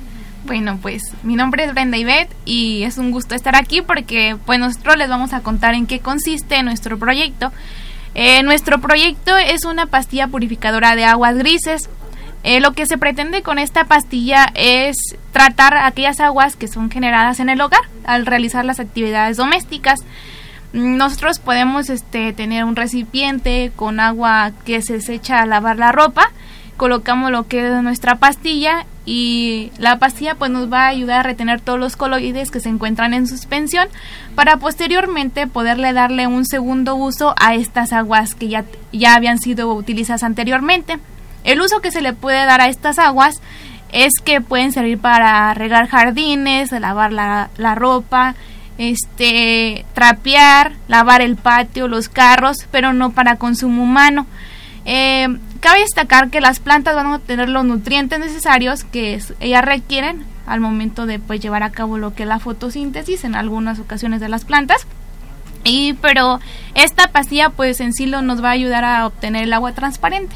[0.45, 4.59] Bueno, pues mi nombre es Brenda Ivette y es un gusto estar aquí porque pues
[4.59, 7.51] nosotros les vamos a contar en qué consiste nuestro proyecto.
[8.13, 11.89] Eh, nuestro proyecto es una pastilla purificadora de aguas grises.
[12.43, 14.97] Eh, lo que se pretende con esta pastilla es
[15.31, 20.01] tratar aquellas aguas que son generadas en el hogar al realizar las actividades domésticas.
[20.73, 25.93] Mm, Nosotros podemos este, tener un recipiente con agua que se desecha a lavar la
[25.93, 26.31] ropa,
[26.75, 31.23] colocamos lo que es nuestra pastilla y la pastilla pues nos va a ayudar a
[31.23, 33.87] retener todos los coloides que se encuentran en suspensión
[34.35, 39.73] para posteriormente poderle darle un segundo uso a estas aguas que ya, ya habían sido
[39.73, 40.99] utilizadas anteriormente.
[41.43, 43.41] El uso que se le puede dar a estas aguas
[43.91, 48.35] es que pueden servir para regar jardines, lavar la, la ropa,
[48.77, 54.25] este, trapear, lavar el patio, los carros, pero no para consumo humano.
[54.85, 55.27] Eh,
[55.63, 60.25] cabe destacar que las plantas van a tener los nutrientes necesarios que es- ellas requieren
[60.45, 64.19] al momento de pues, llevar a cabo lo que es la fotosíntesis en algunas ocasiones
[64.19, 64.85] de las plantas.
[65.63, 66.41] Y pero
[66.75, 70.35] esta pastilla pues en sí lo nos va a ayudar a obtener el agua transparente.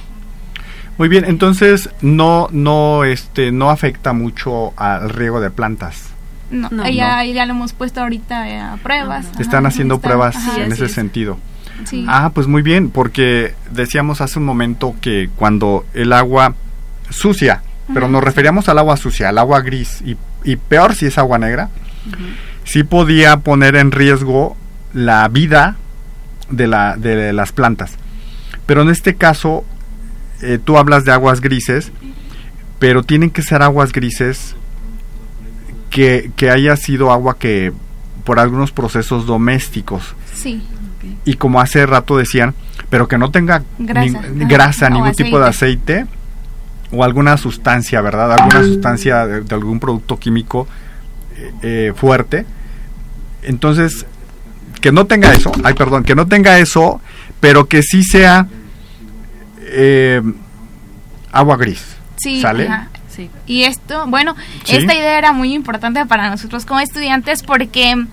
[0.98, 6.06] Muy bien, entonces no, no, este, no afecta mucho al riego de plantas.
[6.50, 9.28] No, No, ya, ya lo hemos puesto ahorita eh, a pruebas.
[9.34, 9.42] Ajá.
[9.42, 10.94] Están haciendo pruebas ajá, en ese es.
[10.94, 11.38] sentido.
[11.86, 12.06] Sí.
[12.08, 16.56] Ah, pues muy bien, porque decíamos hace un momento que cuando el agua
[17.10, 17.62] sucia,
[17.94, 21.38] pero nos referíamos al agua sucia, al agua gris, y, y peor si es agua
[21.38, 21.70] negra,
[22.64, 24.58] sí podía poner en riesgo
[24.94, 25.78] la vida
[26.50, 27.94] de, la, de las plantas.
[28.66, 29.64] Pero en este caso,
[30.42, 31.92] eh, tú hablas de aguas grises,
[32.80, 34.56] pero tienen que ser aguas grises
[35.90, 37.72] que, que haya sido agua que
[38.24, 40.62] por algunos procesos domésticos Sí.
[41.26, 42.54] Y como hace rato decían,
[42.90, 44.90] pero que no tenga Grasa.
[44.90, 46.06] ningún tipo de aceite
[46.92, 48.32] o alguna sustancia, ¿verdad?
[48.34, 50.68] Alguna sustancia de, de algún producto químico
[51.36, 52.46] eh, eh, fuerte.
[53.44, 54.06] Entonces,
[54.82, 57.02] que no tenga eso, ay, perdón, que no tenga eso,
[57.40, 58.48] pero que sí sea
[59.62, 60.22] eh,
[61.32, 61.84] agua gris.
[62.18, 62.68] Sí, ¿Sale?
[62.68, 62.88] ajá.
[63.10, 63.32] Sí.
[63.48, 64.76] Y esto, bueno, Sí.
[64.76, 68.06] esta idea era muy importante para nosotros como estudiantes porque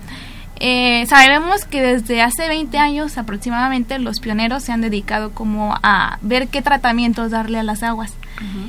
[0.59, 6.17] eh, sabemos que desde hace 20 años aproximadamente los pioneros se han dedicado como a
[6.21, 8.13] ver qué tratamientos darle a las aguas.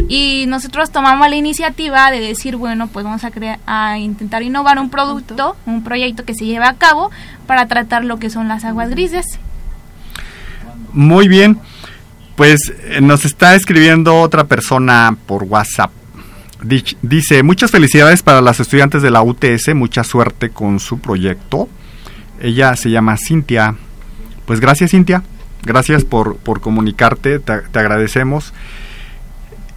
[0.08, 4.78] Y nosotros tomamos la iniciativa de decir, bueno, pues vamos a, crear, a intentar innovar
[4.78, 7.10] un producto, un proyecto que se lleve a cabo
[7.48, 9.26] para tratar lo que son las aguas grises.
[10.92, 11.58] Muy bien.
[12.36, 15.90] Pues eh, nos está escribiendo otra persona por WhatsApp.
[16.62, 21.68] Dice, muchas felicidades para las estudiantes de la UTS, mucha suerte con su proyecto.
[22.40, 23.74] Ella se llama Cintia.
[24.46, 25.22] Pues gracias Cintia,
[25.62, 28.52] gracias por, por comunicarte, te, te agradecemos.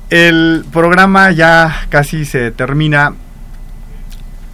[0.10, 3.14] El programa ya casi se termina.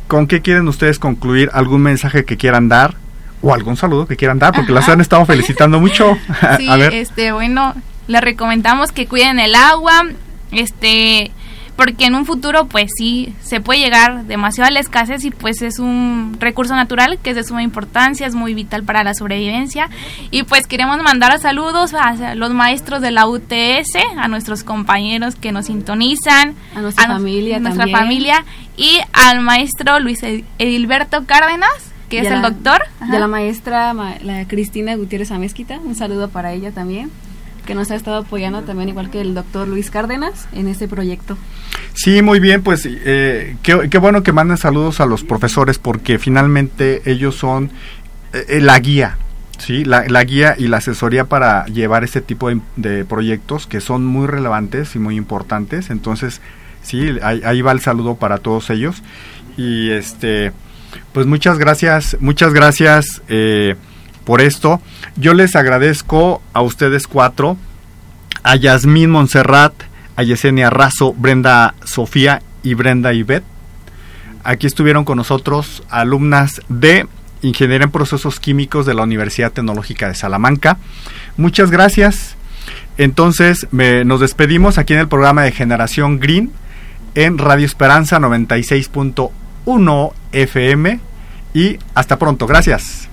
[0.07, 1.49] ¿Con qué quieren ustedes concluir?
[1.53, 2.95] ¿Algún mensaje que quieran dar?
[3.41, 4.53] ¿O algún saludo que quieran dar?
[4.53, 4.93] Porque las Ajá.
[4.93, 6.17] han estado felicitando mucho.
[6.57, 6.93] Sí, A ver.
[6.93, 7.73] este, bueno,
[8.07, 10.03] les recomendamos que cuiden el agua,
[10.51, 11.31] este,
[11.75, 15.61] porque en un futuro, pues sí, se puede llegar demasiado a la escasez y pues
[15.61, 19.89] es un recurso natural que es de suma importancia, es muy vital para la sobrevivencia.
[20.31, 25.51] Y pues queremos mandar saludos a los maestros de la UTS, a nuestros compañeros que
[25.51, 27.97] nos sintonizan, A nuestra familia nuestra también.
[27.99, 28.45] familia
[28.77, 31.69] y al maestro Luis Ed- Edilberto Cárdenas,
[32.09, 32.81] que Y es a el la- doctor.
[33.11, 37.09] Y a la maestra, ma- la Cristina Gutiérrez Amezquita, un saludo para ella también,
[37.65, 41.37] que nos ha estado apoyando también, igual que el doctor Luis Cárdenas, en este proyecto.
[41.93, 46.19] Sí, muy bien, pues eh, qué, qué bueno que manden saludos a los profesores porque
[46.19, 47.71] finalmente ellos son
[48.33, 49.17] eh, la guía,
[49.57, 49.85] ¿sí?
[49.85, 54.05] La, la guía y la asesoría para llevar este tipo de, de proyectos que son
[54.05, 55.89] muy relevantes y muy importantes.
[55.89, 56.41] Entonces,
[56.83, 59.01] sí, ahí, ahí va el saludo para todos ellos.
[59.57, 60.51] Y este,
[61.13, 63.75] pues muchas gracias, muchas gracias eh,
[64.25, 64.81] por esto.
[65.15, 67.57] Yo les agradezco a ustedes cuatro,
[68.43, 69.73] a Yasmín Montserrat,
[70.15, 73.45] a Yesenia Razo, Brenda Sofía y Brenda Ivette.
[74.43, 77.07] Aquí estuvieron con nosotros alumnas de
[77.41, 80.77] Ingeniería en Procesos Químicos de la Universidad Tecnológica de Salamanca.
[81.37, 82.35] Muchas gracias.
[82.97, 86.51] Entonces me- nos despedimos aquí en el programa de Generación Green
[87.13, 90.99] en Radio Esperanza 96.1 FM
[91.53, 92.47] y hasta pronto.
[92.47, 93.09] Gracias.